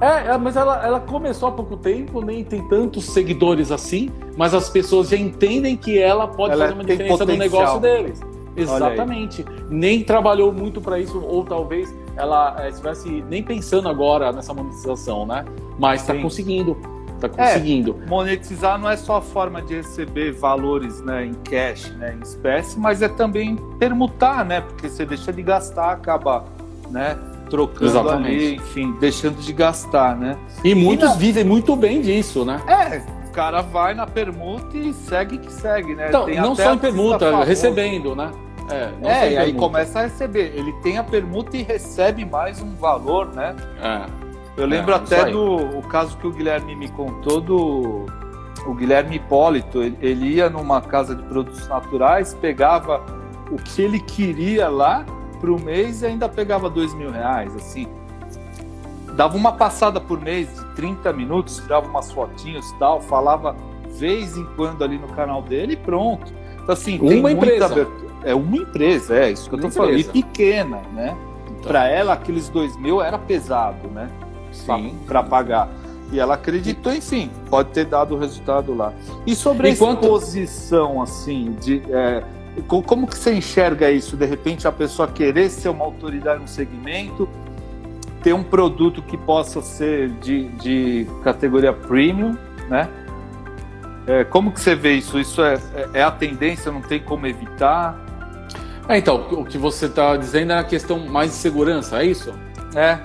[0.00, 4.54] É, é, mas ela, ela começou há pouco tempo, nem tem tantos seguidores assim, mas
[4.54, 7.36] as pessoas já entendem que ela pode ela fazer uma diferença potencial.
[7.36, 8.20] no negócio deles.
[8.56, 9.44] Exatamente.
[9.68, 15.26] Nem trabalhou muito para isso, ou talvez ela é, estivesse nem pensando agora nessa monetização,
[15.26, 15.44] né?
[15.78, 16.76] Mas está conseguindo.
[17.14, 17.96] Está conseguindo.
[18.02, 22.22] É, monetizar não é só a forma de receber valores né, em cash, né, em
[22.22, 24.60] espécie, mas é também permutar, né?
[24.60, 26.44] Porque você deixa de gastar, acaba
[26.90, 27.18] né,
[27.48, 28.34] trocando Exatamente.
[28.34, 30.36] ali, enfim, deixando de gastar, né?
[30.62, 31.16] E muitos e na...
[31.16, 32.60] vivem muito bem disso, né?
[32.66, 36.08] É, o cara vai na permuta e segue que segue, né?
[36.08, 38.30] Então, não só em permuta, recebendo, né?
[38.70, 40.52] É, é e aí começa a receber.
[40.54, 43.54] Ele tem a permuta e recebe mais um valor, né?
[43.80, 44.06] É.
[44.56, 48.06] Eu lembro é, até do o caso que o Guilherme me contou do
[48.66, 49.82] o Guilherme Hipólito.
[49.82, 53.04] Ele, ele ia numa casa de produtos naturais, pegava
[53.50, 55.04] o que ele queria lá
[55.44, 57.86] para o mês e ainda pegava dois mil reais, assim.
[59.14, 63.54] Dava uma passada por mês de 30 minutos, tirava umas fotinhas e tal, falava
[63.90, 66.32] vez em quando ali no canal dele e pronto.
[66.62, 67.66] Então, assim, uma tem empresa.
[67.66, 68.14] abertura.
[68.24, 69.98] É uma empresa, é isso que eu tô falando.
[69.98, 71.14] E pequena, né?
[71.46, 71.70] Então.
[71.70, 74.08] Para ela, aqueles dois mil era pesado, né?
[74.50, 74.96] Sim.
[75.06, 75.68] Para pagar.
[76.10, 78.92] E ela acreditou, enfim, pode ter dado o resultado lá.
[79.26, 80.04] E sobre Enquanto...
[80.04, 82.24] a exposição, assim, de, é,
[82.62, 84.16] como que você enxerga isso?
[84.16, 87.28] De repente a pessoa querer ser uma autoridade no segmento,
[88.22, 92.36] ter um produto que possa ser de, de categoria premium,
[92.68, 92.88] né?
[94.06, 95.18] É, como que você vê isso?
[95.18, 97.98] Isso é, é, é a tendência, não tem como evitar?
[98.88, 102.34] É, então, o que você está dizendo é a questão mais de segurança, é isso?
[102.74, 102.98] É.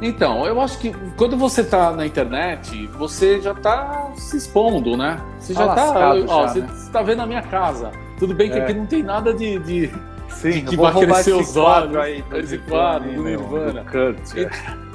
[0.00, 5.20] Então, eu acho que quando você está na internet, você já está se expondo, né?
[5.38, 6.14] Você já está.
[6.28, 7.06] Ó, já, você está né?
[7.06, 7.90] vendo a minha casa.
[8.18, 8.62] Tudo bem que é.
[8.62, 9.58] aqui não tem nada de.
[9.58, 9.90] de
[10.30, 11.96] Sim, que vai crescer os olhos.
[11.96, 13.84] Aí, esse quadro do Nirvana.
[13.84, 14.50] Do Kurt, é.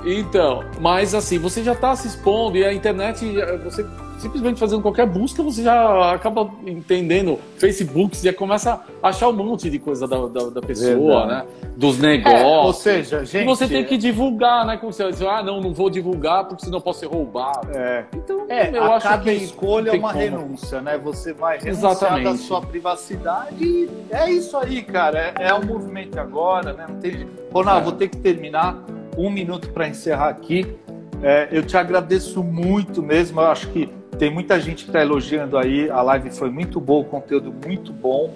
[0.06, 3.26] Então, mas assim, você já está se expondo e a internet,
[3.64, 3.86] você
[4.20, 9.34] simplesmente fazendo qualquer busca, você já acaba entendendo Facebook, você já começa a achar um
[9.34, 11.48] monte de coisa da, da, da pessoa, Verdade.
[11.48, 11.70] né?
[11.76, 12.42] Dos negócios.
[12.42, 13.44] É, ou seja, gente.
[13.44, 14.78] E você tem que divulgar, né?
[14.78, 17.70] Como você diz, ah, não, não vou divulgar porque senão posso ser roubado.
[17.74, 18.06] É.
[18.14, 20.24] Então, é, eu acho cada que escolha é uma como.
[20.24, 20.98] renúncia, né?
[20.98, 22.24] Você vai renunciar Exatamente.
[22.24, 25.34] da sua privacidade e é isso aí, cara.
[25.40, 26.86] É, é um movimento agora, né?
[26.90, 27.28] Não tem.
[27.52, 27.84] Ronaldo, é.
[27.84, 28.84] vou ter que terminar
[29.18, 30.76] um minuto para encerrar aqui.
[31.22, 33.42] É, eu te agradeço muito mesmo.
[33.42, 33.90] Eu acho que
[34.20, 35.90] tem muita gente que está elogiando aí.
[35.90, 38.36] A live foi muito boa, o conteúdo muito bom.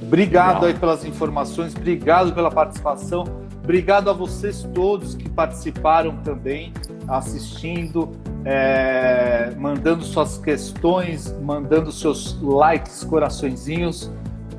[0.00, 0.64] Obrigado Legal.
[0.66, 3.24] aí pelas informações, obrigado pela participação,
[3.62, 6.72] obrigado a vocês todos que participaram também,
[7.06, 8.10] assistindo,
[8.44, 14.10] é, mandando suas questões, mandando seus likes, coraçõezinhos.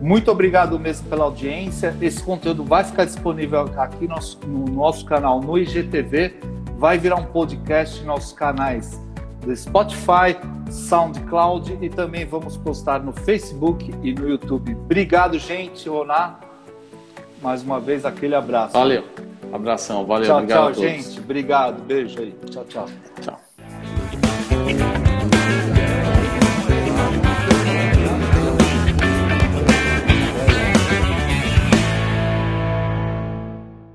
[0.01, 1.95] Muito obrigado mesmo pela audiência.
[2.01, 6.35] Esse conteúdo vai ficar disponível aqui no nosso, no nosso canal no IGTV,
[6.77, 9.03] vai virar um podcast nos nossos canais
[9.43, 10.37] do Spotify,
[10.69, 14.75] SoundCloud e também vamos postar no Facebook e no YouTube.
[14.75, 15.87] Obrigado, gente.
[15.87, 16.35] Roná,
[17.41, 18.73] mais uma vez aquele abraço.
[18.73, 19.03] Valeu.
[19.51, 21.19] Abração, valeu, tchau, obrigado tchau, gente.
[21.19, 22.35] Obrigado, beijo aí.
[22.49, 22.85] Tchau, tchau.
[23.21, 23.39] Tchau.